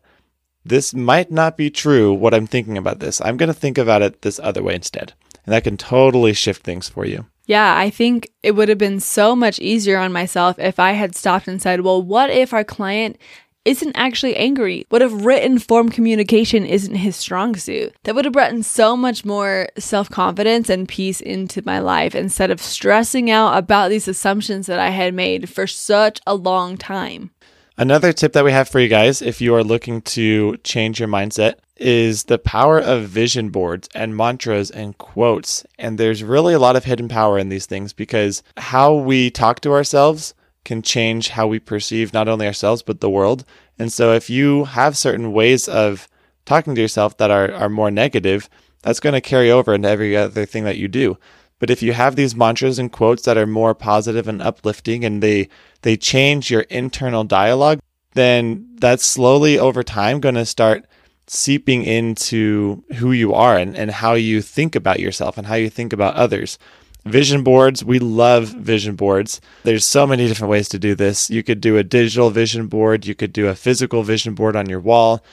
This 0.63 0.93
might 0.93 1.31
not 1.31 1.57
be 1.57 1.71
true 1.71 2.13
what 2.13 2.33
I'm 2.33 2.47
thinking 2.47 2.77
about 2.77 2.99
this. 2.99 3.19
I'm 3.21 3.37
going 3.37 3.47
to 3.47 3.53
think 3.53 3.77
about 3.77 4.03
it 4.03 4.21
this 4.21 4.39
other 4.39 4.61
way 4.61 4.75
instead. 4.75 5.13
And 5.45 5.53
that 5.53 5.63
can 5.63 5.75
totally 5.75 6.33
shift 6.33 6.63
things 6.63 6.87
for 6.87 7.03
you. 7.03 7.25
Yeah, 7.47 7.75
I 7.75 7.89
think 7.89 8.31
it 8.43 8.51
would 8.51 8.69
have 8.69 8.77
been 8.77 8.99
so 8.99 9.35
much 9.35 9.59
easier 9.59 9.97
on 9.97 10.13
myself 10.13 10.59
if 10.59 10.79
I 10.79 10.91
had 10.91 11.15
stopped 11.15 11.47
and 11.47 11.59
said, 11.59 11.81
well, 11.81 12.01
what 12.01 12.29
if 12.29 12.53
our 12.53 12.63
client 12.63 13.17
isn't 13.65 13.96
actually 13.96 14.36
angry. 14.36 14.86
What 14.89 15.01
if 15.01 15.12
written 15.13 15.60
form 15.60 15.89
communication 15.89 16.65
isn't 16.65 16.96
his 16.96 17.15
strong 17.15 17.56
suit? 17.56 17.94
That 18.03 18.15
would 18.15 18.25
have 18.25 18.34
brought 18.34 18.51
in 18.51 18.63
so 18.63 18.98
much 18.98 19.24
more 19.24 19.70
self 19.77 20.10
confidence 20.10 20.70
and 20.70 20.88
peace 20.88 21.22
into 21.22 21.62
my 21.65 21.80
life 21.80 22.15
instead 22.15 22.51
of 22.51 22.62
stressing 22.62 23.30
out 23.30 23.58
about 23.58 23.89
these 23.89 24.08
assumptions 24.08 24.68
that 24.68 24.80
I 24.80 24.89
had 24.89 25.13
made 25.13 25.50
for 25.50 25.68
such 25.68 26.20
a 26.25 26.36
long 26.36 26.77
time. 26.77 27.32
Another 27.77 28.13
tip 28.13 28.34
that 28.34 28.46
we 28.46 28.51
have 28.51 28.70
for 28.70 28.80
you 28.80 28.88
guys, 28.88 29.22
if 29.22 29.41
you 29.41 29.56
are 29.56 29.63
looking 29.63 30.01
to 30.01 30.58
change 30.58 31.00
your 31.00 31.10
mindset, 31.10 31.56
is 31.77 32.25
the 32.25 32.38
power 32.38 32.80
of 32.80 33.06
vision 33.06 33.50
boards 33.50 33.89
and 33.96 34.15
mantras 34.15 34.70
and 34.70 34.98
quotes. 34.98 35.65
And 35.80 35.98
there's 35.98 36.24
really 36.24 36.53
a 36.53 36.60
lot 36.60 36.75
of 36.75 36.86
hidden 36.86 37.08
power 37.08 37.39
in 37.39 37.50
these 37.50 37.65
things 37.65 37.91
because 37.91 38.44
how 38.58 38.94
we 38.94 39.32
talk 39.32 39.62
to 39.62 39.72
ourselves 39.72 40.36
can 40.63 40.82
change 40.82 41.30
how 41.30 41.48
we 41.48 41.60
perceive 41.60 42.13
not 42.13 42.27
only 42.27 42.46
ourselves 42.46 42.82
but 42.82 43.01
the 43.01 43.10
world. 43.10 43.44
And 43.80 43.91
so 43.91 44.13
if 44.13 44.30
you 44.30 44.65
have 44.65 44.98
certain 44.98 45.34
ways 45.34 45.68
of 45.68 46.08
talking 46.46 46.75
to 46.75 46.82
yourself 46.82 47.18
that 47.18 47.32
are, 47.32 47.51
are 47.51 47.70
more 47.70 47.91
negative, 47.91 48.50
that's 48.82 49.00
going 49.00 49.13
to 49.13 49.22
carry 49.22 49.51
over 49.51 49.74
into 49.74 49.89
every 49.89 50.15
other 50.15 50.46
thing 50.46 50.63
that 50.63 50.77
you 50.77 50.88
do. 50.88 51.18
But 51.60 51.70
if 51.70 51.84
you 51.84 51.94
have 51.94 52.15
these 52.15 52.36
mantras 52.36 52.80
and 52.80 52.91
quotes 52.91 53.24
that 53.24 53.38
are 53.38 53.46
more 53.46 53.75
positive 53.75 54.27
and 54.27 54.41
uplifting 54.41 55.06
and 55.06 55.22
they 55.22 55.48
they 55.84 55.96
change 55.96 56.50
your 56.50 56.62
internal 56.62 57.24
dialogue, 57.24 57.80
then 58.13 58.68
that's 58.80 59.06
slowly 59.06 59.60
over 59.60 59.84
time 59.84 60.20
going 60.20 60.36
to 60.36 60.46
start 60.46 60.86
seeping 61.27 61.84
into 61.84 62.84
who 62.96 63.12
you 63.12 63.34
are 63.34 63.58
and, 63.58 63.77
and 63.77 63.91
how 63.91 64.13
you 64.13 64.41
think 64.41 64.75
about 64.75 65.00
yourself 65.00 65.38
and 65.38 65.48
how 65.48 65.56
you 65.56 65.70
think 65.70 65.94
about 65.94 66.15
others. 66.15 66.58
Vision 67.05 67.43
boards, 67.43 67.84
we 67.84 67.98
love 67.98 68.50
vision 68.50 68.96
boards. 68.96 69.41
There's 69.63 69.86
so 69.86 70.05
many 70.05 70.27
different 70.27 70.51
ways 70.51 70.70
to 70.70 70.77
do 70.77 70.93
this. 70.93 71.29
You 71.31 71.41
could 71.41 71.60
do 71.60 71.77
a 71.77 71.84
digital 71.84 72.29
vision 72.29 72.67
board, 72.67 73.08
you 73.08 73.15
could 73.15 73.34
do 73.34 73.48
a 73.48 73.55
physical 73.55 74.03
vision 74.03 74.36
board 74.36 74.55
on 74.55 74.70
your 74.70 74.79
wall. 74.79 75.24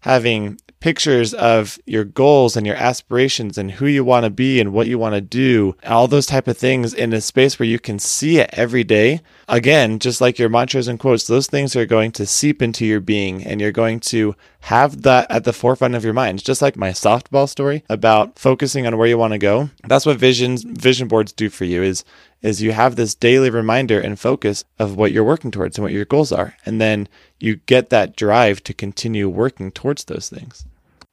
Having 0.00 0.58
pictures 0.80 1.34
of 1.34 1.78
your 1.86 2.04
goals 2.04 2.56
and 2.56 2.66
your 2.66 2.76
aspirations 2.76 3.58
and 3.58 3.72
who 3.72 3.86
you 3.86 4.04
want 4.04 4.24
to 4.24 4.30
be 4.30 4.60
and 4.60 4.72
what 4.72 4.86
you 4.86 4.98
want 4.98 5.14
to 5.14 5.20
do, 5.20 5.76
all 5.86 6.08
those 6.08 6.26
type 6.26 6.48
of 6.48 6.56
things 6.56 6.94
in 6.94 7.12
a 7.12 7.20
space 7.20 7.58
where 7.58 7.68
you 7.68 7.78
can 7.78 7.98
see 7.98 8.38
it 8.38 8.50
every 8.52 8.84
day. 8.84 9.20
Again, 9.48 9.98
just 9.98 10.20
like 10.20 10.38
your 10.38 10.48
mantras 10.48 10.88
and 10.88 10.98
quotes, 10.98 11.26
those 11.26 11.46
things 11.46 11.74
are 11.74 11.86
going 11.86 12.12
to 12.12 12.26
seep 12.26 12.62
into 12.62 12.84
your 12.84 13.00
being 13.00 13.44
and 13.44 13.60
you're 13.60 13.72
going 13.72 14.00
to 14.00 14.34
have 14.60 15.02
that 15.02 15.30
at 15.30 15.44
the 15.44 15.52
forefront 15.52 15.94
of 15.94 16.04
your 16.04 16.12
mind. 16.12 16.42
Just 16.44 16.62
like 16.62 16.76
my 16.76 16.90
softball 16.90 17.48
story 17.48 17.84
about 17.88 18.38
focusing 18.38 18.86
on 18.86 18.98
where 18.98 19.06
you 19.06 19.18
want 19.18 19.32
to 19.32 19.38
go. 19.38 19.70
That's 19.86 20.06
what 20.06 20.18
visions 20.18 20.62
vision 20.62 21.08
boards 21.08 21.32
do 21.32 21.48
for 21.48 21.64
you 21.64 21.82
is 21.82 22.04
is 22.42 22.62
you 22.62 22.72
have 22.72 22.96
this 22.96 23.14
daily 23.14 23.50
reminder 23.50 24.00
and 24.00 24.18
focus 24.18 24.64
of 24.78 24.96
what 24.96 25.12
you're 25.12 25.24
working 25.24 25.50
towards 25.50 25.76
and 25.76 25.82
what 25.82 25.92
your 25.92 26.04
goals 26.04 26.32
are. 26.32 26.56
And 26.64 26.80
then 26.80 27.08
you 27.40 27.56
get 27.66 27.90
that 27.90 28.16
drive 28.16 28.62
to 28.64 28.74
continue 28.74 29.28
working 29.28 29.70
towards 29.70 30.04
those 30.04 30.28
things. 30.28 30.64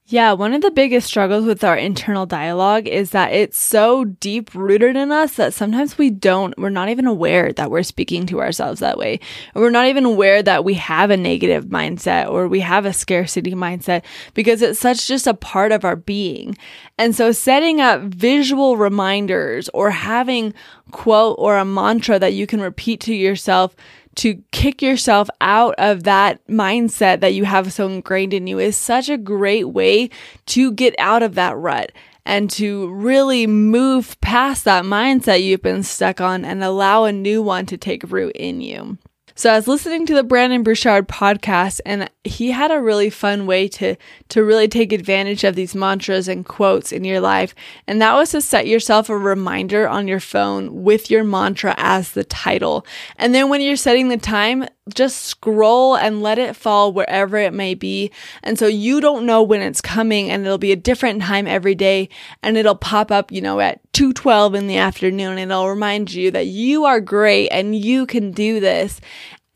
Yeah, 0.07 0.33
one 0.33 0.53
of 0.53 0.61
the 0.61 0.69
biggest 0.69 1.07
struggles 1.07 1.45
with 1.45 1.63
our 1.63 1.75
internal 1.75 2.27
dialogue 2.27 2.87
is 2.87 3.09
that 3.09 3.33
it's 3.33 3.57
so 3.57 4.03
deep 4.03 4.53
rooted 4.53 4.95
in 4.95 5.11
us 5.11 5.33
that 5.37 5.51
sometimes 5.51 5.97
we 5.97 6.11
don't, 6.11 6.55
we're 6.59 6.69
not 6.69 6.89
even 6.89 7.07
aware 7.07 7.51
that 7.53 7.71
we're 7.71 7.81
speaking 7.81 8.27
to 8.27 8.39
ourselves 8.39 8.81
that 8.81 8.99
way. 8.99 9.19
we're 9.55 9.71
not 9.71 9.87
even 9.87 10.05
aware 10.05 10.43
that 10.43 10.63
we 10.63 10.75
have 10.75 11.09
a 11.09 11.17
negative 11.17 11.65
mindset 11.65 12.29
or 12.29 12.47
we 12.47 12.59
have 12.59 12.85
a 12.85 12.93
scarcity 12.93 13.53
mindset 13.55 14.03
because 14.35 14.61
it's 14.61 14.79
such 14.79 15.07
just 15.07 15.25
a 15.25 15.33
part 15.33 15.71
of 15.71 15.83
our 15.83 15.95
being. 15.95 16.55
And 16.99 17.15
so 17.15 17.31
setting 17.31 17.81
up 17.81 18.01
visual 18.01 18.77
reminders 18.77 19.69
or 19.69 19.89
having 19.89 20.53
quote 20.91 21.35
or 21.39 21.57
a 21.57 21.65
mantra 21.65 22.19
that 22.19 22.33
you 22.33 22.45
can 22.45 22.61
repeat 22.61 22.99
to 23.01 23.15
yourself 23.15 23.75
to 24.15 24.41
kick 24.51 24.81
yourself 24.81 25.29
out 25.41 25.75
of 25.77 26.03
that 26.03 26.45
mindset 26.47 27.19
that 27.19 27.33
you 27.33 27.45
have 27.45 27.73
so 27.73 27.87
ingrained 27.87 28.33
in 28.33 28.47
you 28.47 28.59
is 28.59 28.77
such 28.77 29.09
a 29.09 29.17
great 29.17 29.69
way 29.69 30.09
to 30.47 30.71
get 30.71 30.95
out 30.97 31.23
of 31.23 31.35
that 31.35 31.57
rut 31.57 31.91
and 32.25 32.49
to 32.49 32.91
really 32.91 33.45
move 33.45 34.19
past 34.21 34.65
that 34.65 34.83
mindset 34.83 35.43
you've 35.43 35.61
been 35.61 35.83
stuck 35.83 36.19
on 36.19 36.43
and 36.43 36.63
allow 36.63 37.03
a 37.03 37.11
new 37.11 37.41
one 37.41 37.65
to 37.67 37.77
take 37.77 38.03
root 38.11 38.35
in 38.35 38.61
you. 38.61 38.97
So 39.37 39.51
I 39.51 39.57
was 39.57 39.67
listening 39.67 40.05
to 40.05 40.15
the 40.15 40.23
Brendon 40.23 40.63
Burchard 40.63 41.09
podcast 41.09 41.81
and 41.85 42.09
he 42.23 42.51
had 42.51 42.71
a 42.71 42.79
really 42.79 43.09
fun 43.09 43.45
way 43.45 43.67
to, 43.67 43.97
to 44.29 44.43
really 44.45 44.69
take 44.69 44.93
advantage 44.93 45.43
of 45.43 45.55
these 45.55 45.75
mantras 45.75 46.29
and 46.29 46.45
quotes 46.45 46.93
in 46.93 47.03
your 47.03 47.19
life. 47.19 47.53
And 47.85 48.01
that 48.01 48.13
was 48.13 48.31
to 48.31 48.39
set 48.39 48.65
yourself 48.65 49.09
a 49.09 49.17
reminder 49.17 49.89
on 49.89 50.07
your 50.07 50.21
phone 50.21 50.83
with 50.83 51.11
your 51.11 51.25
mantra 51.25 51.75
as 51.77 52.11
the 52.11 52.23
title. 52.23 52.87
And 53.17 53.35
then 53.35 53.49
when 53.49 53.59
you're 53.59 53.75
setting 53.75 54.07
the 54.07 54.15
time, 54.15 54.67
just 54.93 55.23
scroll 55.23 55.95
and 55.95 56.21
let 56.21 56.37
it 56.37 56.55
fall 56.55 56.93
wherever 56.93 57.37
it 57.37 57.53
may 57.53 57.73
be. 57.73 58.11
And 58.43 58.59
so 58.59 58.67
you 58.67 59.01
don't 59.01 59.25
know 59.25 59.41
when 59.41 59.61
it's 59.61 59.81
coming 59.81 60.29
and 60.29 60.45
it'll 60.45 60.57
be 60.57 60.71
a 60.71 60.77
different 60.77 61.23
time 61.23 61.47
every 61.47 61.75
day 61.75 62.09
and 62.43 62.55
it'll 62.55 62.75
pop 62.75 63.11
up, 63.11 63.31
you 63.31 63.41
know, 63.41 63.59
at 63.59 63.79
2:12 63.93 64.53
in 64.55 64.67
the 64.67 64.77
afternoon 64.77 65.37
and 65.37 65.51
it'll 65.51 65.69
remind 65.69 66.13
you 66.13 66.29
that 66.31 66.45
you 66.47 66.85
are 66.85 66.99
great 66.99 67.49
and 67.49 67.75
you 67.75 68.05
can 68.05 68.31
do 68.31 68.59
this. 68.59 69.01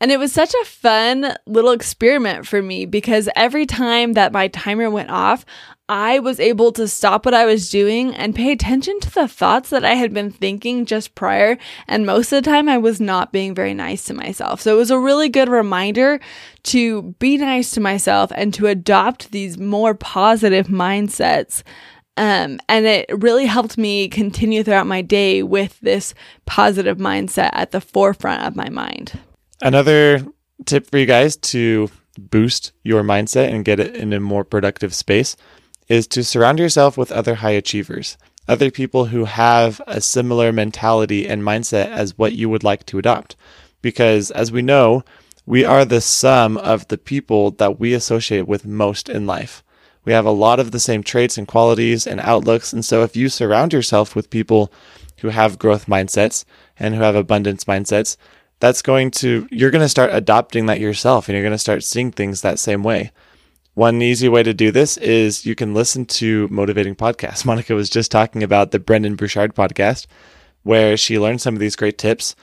And 0.00 0.10
it 0.10 0.18
was 0.18 0.32
such 0.32 0.54
a 0.54 0.64
fun 0.64 1.34
little 1.46 1.72
experiment 1.72 2.46
for 2.46 2.62
me 2.62 2.86
because 2.86 3.28
every 3.36 3.66
time 3.66 4.14
that 4.14 4.32
my 4.32 4.48
timer 4.48 4.90
went 4.90 5.10
off, 5.10 5.44
I 5.90 6.20
was 6.20 6.38
able 6.38 6.70
to 6.74 6.86
stop 6.86 7.24
what 7.24 7.34
I 7.34 7.46
was 7.46 7.68
doing 7.68 8.14
and 8.14 8.32
pay 8.32 8.52
attention 8.52 9.00
to 9.00 9.10
the 9.10 9.26
thoughts 9.26 9.70
that 9.70 9.84
I 9.84 9.94
had 9.94 10.14
been 10.14 10.30
thinking 10.30 10.86
just 10.86 11.16
prior. 11.16 11.58
And 11.88 12.06
most 12.06 12.30
of 12.30 12.44
the 12.44 12.48
time, 12.48 12.68
I 12.68 12.78
was 12.78 13.00
not 13.00 13.32
being 13.32 13.56
very 13.56 13.74
nice 13.74 14.04
to 14.04 14.14
myself. 14.14 14.60
So 14.60 14.72
it 14.72 14.78
was 14.78 14.92
a 14.92 14.98
really 15.00 15.28
good 15.28 15.48
reminder 15.48 16.20
to 16.62 17.02
be 17.18 17.38
nice 17.38 17.72
to 17.72 17.80
myself 17.80 18.30
and 18.36 18.54
to 18.54 18.68
adopt 18.68 19.32
these 19.32 19.58
more 19.58 19.94
positive 19.94 20.68
mindsets. 20.68 21.64
Um, 22.16 22.60
and 22.68 22.86
it 22.86 23.10
really 23.20 23.46
helped 23.46 23.76
me 23.76 24.06
continue 24.06 24.62
throughout 24.62 24.86
my 24.86 25.02
day 25.02 25.42
with 25.42 25.80
this 25.80 26.14
positive 26.46 26.98
mindset 26.98 27.50
at 27.52 27.72
the 27.72 27.80
forefront 27.80 28.44
of 28.44 28.54
my 28.54 28.68
mind. 28.68 29.18
Another 29.60 30.24
tip 30.66 30.88
for 30.88 30.98
you 30.98 31.06
guys 31.06 31.36
to 31.36 31.90
boost 32.16 32.70
your 32.84 33.02
mindset 33.02 33.52
and 33.52 33.64
get 33.64 33.80
it 33.80 33.96
in 33.96 34.12
a 34.12 34.20
more 34.20 34.44
productive 34.44 34.94
space 34.94 35.36
is 35.90 36.06
to 36.06 36.22
surround 36.22 36.60
yourself 36.60 36.96
with 36.96 37.10
other 37.10 37.34
high 37.34 37.50
achievers, 37.50 38.16
other 38.46 38.70
people 38.70 39.06
who 39.06 39.24
have 39.24 39.80
a 39.88 40.00
similar 40.00 40.52
mentality 40.52 41.28
and 41.28 41.42
mindset 41.42 41.88
as 41.88 42.16
what 42.16 42.32
you 42.32 42.48
would 42.48 42.62
like 42.62 42.86
to 42.86 42.98
adopt. 42.98 43.34
Because 43.82 44.30
as 44.30 44.52
we 44.52 44.62
know, 44.62 45.02
we 45.46 45.64
are 45.64 45.84
the 45.84 46.00
sum 46.00 46.56
of 46.58 46.86
the 46.88 46.96
people 46.96 47.50
that 47.52 47.80
we 47.80 47.92
associate 47.92 48.46
with 48.46 48.64
most 48.64 49.08
in 49.08 49.26
life. 49.26 49.64
We 50.04 50.12
have 50.12 50.24
a 50.24 50.30
lot 50.30 50.60
of 50.60 50.70
the 50.70 50.78
same 50.78 51.02
traits 51.02 51.36
and 51.36 51.48
qualities 51.48 52.06
and 52.06 52.20
outlooks. 52.20 52.72
And 52.72 52.84
so 52.84 53.02
if 53.02 53.16
you 53.16 53.28
surround 53.28 53.72
yourself 53.72 54.14
with 54.14 54.30
people 54.30 54.72
who 55.18 55.30
have 55.30 55.58
growth 55.58 55.86
mindsets 55.86 56.44
and 56.78 56.94
who 56.94 57.02
have 57.02 57.16
abundance 57.16 57.64
mindsets, 57.64 58.16
that's 58.60 58.80
going 58.80 59.10
to, 59.10 59.48
you're 59.50 59.72
going 59.72 59.82
to 59.82 59.88
start 59.88 60.10
adopting 60.12 60.66
that 60.66 60.78
yourself 60.78 61.28
and 61.28 61.34
you're 61.34 61.42
going 61.42 61.50
to 61.50 61.58
start 61.58 61.82
seeing 61.82 62.12
things 62.12 62.42
that 62.42 62.60
same 62.60 62.84
way. 62.84 63.10
One 63.74 64.02
easy 64.02 64.28
way 64.28 64.42
to 64.42 64.52
do 64.52 64.70
this 64.72 64.96
is 64.96 65.46
you 65.46 65.54
can 65.54 65.74
listen 65.74 66.04
to 66.06 66.48
motivating 66.50 66.96
podcasts. 66.96 67.44
Monica 67.46 67.74
was 67.74 67.88
just 67.88 68.10
talking 68.10 68.42
about 68.42 68.72
the 68.72 68.78
Brendon 68.78 69.14
Burchard 69.14 69.54
podcast, 69.54 70.06
where 70.62 70.96
she 70.96 71.18
learned 71.18 71.40
some 71.40 71.54
of 71.54 71.60
these 71.60 71.76
great 71.76 71.96
tips. 71.96 72.34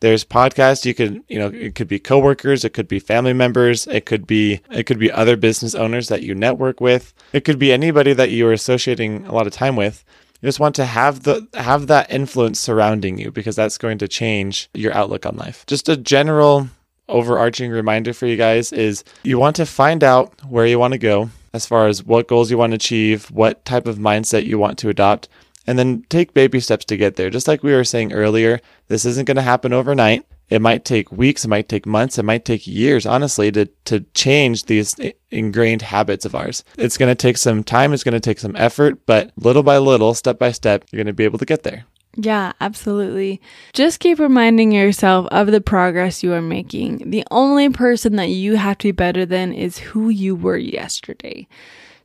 There's 0.00 0.24
podcasts 0.24 0.84
you 0.84 0.94
could, 0.94 1.24
you 1.28 1.40
know, 1.40 1.48
it 1.48 1.74
could 1.74 1.88
be 1.88 1.98
coworkers, 1.98 2.64
it 2.64 2.72
could 2.72 2.86
be 2.86 3.00
family 3.00 3.32
members, 3.32 3.88
it 3.88 4.06
could 4.06 4.28
be 4.28 4.60
it 4.70 4.84
could 4.84 5.00
be 5.00 5.10
other 5.10 5.36
business 5.36 5.74
owners 5.74 6.06
that 6.08 6.22
you 6.22 6.36
network 6.36 6.80
with. 6.80 7.12
It 7.32 7.44
could 7.44 7.58
be 7.58 7.72
anybody 7.72 8.12
that 8.12 8.30
you 8.30 8.46
are 8.46 8.52
associating 8.52 9.26
a 9.26 9.32
lot 9.32 9.48
of 9.48 9.52
time 9.52 9.74
with. 9.74 10.04
You 10.40 10.46
just 10.46 10.60
want 10.60 10.76
to 10.76 10.84
have 10.84 11.24
the 11.24 11.48
have 11.54 11.88
that 11.88 12.12
influence 12.12 12.60
surrounding 12.60 13.18
you 13.18 13.32
because 13.32 13.56
that's 13.56 13.76
going 13.76 13.98
to 13.98 14.06
change 14.06 14.70
your 14.72 14.94
outlook 14.94 15.26
on 15.26 15.34
life. 15.36 15.66
Just 15.66 15.88
a 15.88 15.96
general 15.96 16.68
overarching 17.08 17.70
reminder 17.70 18.12
for 18.12 18.26
you 18.26 18.36
guys 18.36 18.72
is 18.72 19.04
you 19.22 19.38
want 19.38 19.56
to 19.56 19.66
find 19.66 20.04
out 20.04 20.32
where 20.48 20.66
you 20.66 20.78
want 20.78 20.92
to 20.92 20.98
go 20.98 21.30
as 21.52 21.66
far 21.66 21.86
as 21.86 22.04
what 22.04 22.28
goals 22.28 22.50
you 22.50 22.58
want 22.58 22.72
to 22.72 22.76
achieve, 22.76 23.30
what 23.30 23.64
type 23.64 23.86
of 23.86 23.96
mindset 23.98 24.44
you 24.44 24.58
want 24.58 24.78
to 24.78 24.88
adopt, 24.88 25.28
and 25.66 25.78
then 25.78 26.04
take 26.08 26.34
baby 26.34 26.60
steps 26.60 26.84
to 26.86 26.96
get 26.96 27.16
there. 27.16 27.30
Just 27.30 27.48
like 27.48 27.62
we 27.62 27.72
were 27.72 27.84
saying 27.84 28.12
earlier, 28.12 28.60
this 28.88 29.04
isn't 29.04 29.26
going 29.26 29.36
to 29.36 29.42
happen 29.42 29.72
overnight. 29.72 30.24
It 30.48 30.62
might 30.62 30.86
take 30.86 31.12
weeks, 31.12 31.44
it 31.44 31.48
might 31.48 31.68
take 31.68 31.84
months, 31.84 32.18
it 32.18 32.22
might 32.22 32.46
take 32.46 32.66
years, 32.66 33.04
honestly, 33.04 33.52
to, 33.52 33.66
to 33.84 34.00
change 34.14 34.64
these 34.64 34.96
ingrained 35.30 35.82
habits 35.82 36.24
of 36.24 36.34
ours. 36.34 36.64
It's 36.78 36.96
going 36.96 37.10
to 37.10 37.14
take 37.14 37.36
some 37.36 37.62
time, 37.62 37.92
it's 37.92 38.04
going 38.04 38.14
to 38.14 38.20
take 38.20 38.38
some 38.38 38.56
effort, 38.56 39.04
but 39.04 39.30
little 39.36 39.62
by 39.62 39.76
little, 39.76 40.14
step 40.14 40.38
by 40.38 40.52
step, 40.52 40.84
you're 40.90 40.98
going 40.98 41.06
to 41.06 41.12
be 41.12 41.24
able 41.24 41.38
to 41.38 41.44
get 41.44 41.64
there. 41.64 41.84
Yeah, 42.20 42.52
absolutely. 42.60 43.40
Just 43.74 44.00
keep 44.00 44.18
reminding 44.18 44.72
yourself 44.72 45.28
of 45.30 45.52
the 45.52 45.60
progress 45.60 46.24
you 46.24 46.32
are 46.32 46.42
making. 46.42 47.10
The 47.10 47.24
only 47.30 47.68
person 47.70 48.16
that 48.16 48.30
you 48.30 48.56
have 48.56 48.76
to 48.78 48.88
be 48.88 48.92
better 48.92 49.24
than 49.24 49.52
is 49.52 49.78
who 49.78 50.08
you 50.08 50.34
were 50.34 50.56
yesterday. 50.56 51.46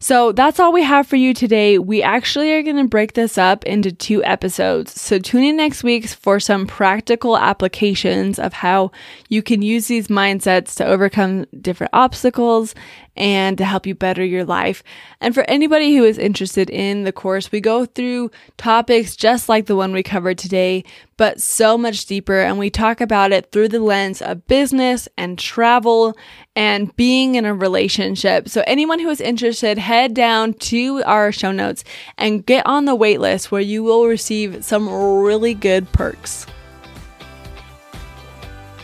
So 0.03 0.33
that's 0.33 0.59
all 0.59 0.73
we 0.73 0.83
have 0.83 1.07
for 1.07 1.15
you 1.15 1.33
today. 1.33 1.79
We 1.79 2.03
actually 2.03 2.51
are 2.51 2.61
going 2.61 2.75
to 2.75 2.89
break 2.89 3.13
this 3.13 3.37
up 3.37 3.63
into 3.63 3.91
two 3.91 4.21
episodes. 4.23 5.01
So 5.01 5.17
tune 5.17 5.45
in 5.45 5.55
next 5.55 5.81
week 5.81 6.07
for 6.09 6.41
some 6.41 6.67
practical 6.67 7.37
applications 7.37 8.37
of 8.37 8.51
how 8.51 8.91
you 9.29 9.41
can 9.41 9.61
use 9.61 9.87
these 9.87 10.09
mindsets 10.09 10.75
to 10.75 10.85
overcome 10.85 11.45
different 11.61 11.91
obstacles 11.93 12.75
and 13.15 13.57
to 13.57 13.65
help 13.65 13.85
you 13.85 13.93
better 13.93 14.23
your 14.23 14.45
life. 14.45 14.83
And 15.21 15.33
for 15.33 15.43
anybody 15.49 15.95
who 15.95 16.03
is 16.03 16.17
interested 16.17 16.69
in 16.69 17.03
the 17.03 17.11
course, 17.11 17.51
we 17.51 17.61
go 17.61 17.85
through 17.85 18.31
topics 18.57 19.15
just 19.15 19.49
like 19.49 19.67
the 19.67 19.75
one 19.75 19.93
we 19.93 20.03
covered 20.03 20.37
today, 20.37 20.83
but 21.17 21.41
so 21.41 21.77
much 21.77 22.05
deeper. 22.05 22.39
And 22.39 22.57
we 22.57 22.69
talk 22.69 23.01
about 23.01 23.31
it 23.31 23.51
through 23.51 23.69
the 23.69 23.79
lens 23.79 24.21
of 24.21 24.47
business 24.47 25.07
and 25.17 25.37
travel 25.37 26.17
and 26.55 26.95
being 26.95 27.35
in 27.35 27.45
a 27.45 27.53
relationship. 27.53 28.49
So 28.49 28.63
anyone 28.65 28.99
who 28.99 29.09
is 29.09 29.21
interested, 29.21 29.77
head 29.77 30.13
down 30.13 30.53
to 30.55 31.03
our 31.03 31.31
show 31.31 31.51
notes 31.51 31.83
and 32.17 32.45
get 32.45 32.65
on 32.65 32.85
the 32.85 32.95
wait 32.95 33.19
list 33.19 33.51
where 33.51 33.61
you 33.61 33.83
will 33.83 34.07
receive 34.07 34.63
some 34.63 34.89
really 34.89 35.53
good 35.53 35.91
perks. 35.91 36.47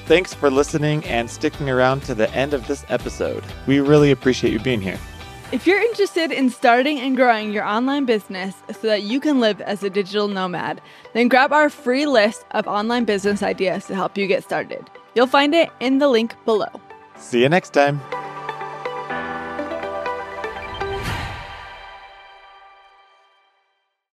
Thanks 0.10 0.34
for 0.34 0.50
listening 0.50 1.06
and 1.06 1.30
sticking 1.30 1.70
around 1.70 2.02
to 2.06 2.16
the 2.16 2.34
end 2.34 2.56
of 2.56 2.66
this 2.66 2.84
episode. 2.90 3.44
We 3.68 3.80
really 3.80 4.10
appreciate 4.10 4.52
you 4.52 4.58
being 4.58 4.82
here. 4.82 4.98
If 5.52 5.68
you're 5.68 5.80
interested 5.80 6.32
in 6.32 6.50
starting 6.50 7.00
and 7.00 7.16
growing 7.16 7.54
your 7.54 7.64
online 7.64 8.06
business 8.06 8.56
so 8.72 8.88
that 8.88 9.04
you 9.04 9.20
can 9.20 9.40
live 9.40 9.62
as 9.62 9.84
a 9.84 9.90
digital 9.92 10.28
nomad, 10.28 10.82
then 11.14 11.28
grab 11.28 11.54
our 11.54 11.70
free 11.70 12.08
list 12.08 12.44
of 12.54 12.68
online 12.68 13.06
business 13.06 13.44
ideas 13.44 13.86
to 13.86 13.94
help 13.94 14.18
you 14.18 14.26
get 14.26 14.44
started. 14.44 14.90
You'll 15.14 15.28
find 15.28 15.54
it 15.54 15.70
in 15.80 16.00
the 16.00 16.08
link 16.08 16.34
below. 16.44 16.82
See 17.16 17.44
you 17.44 17.50
next 17.50 17.70
time. 17.70 18.02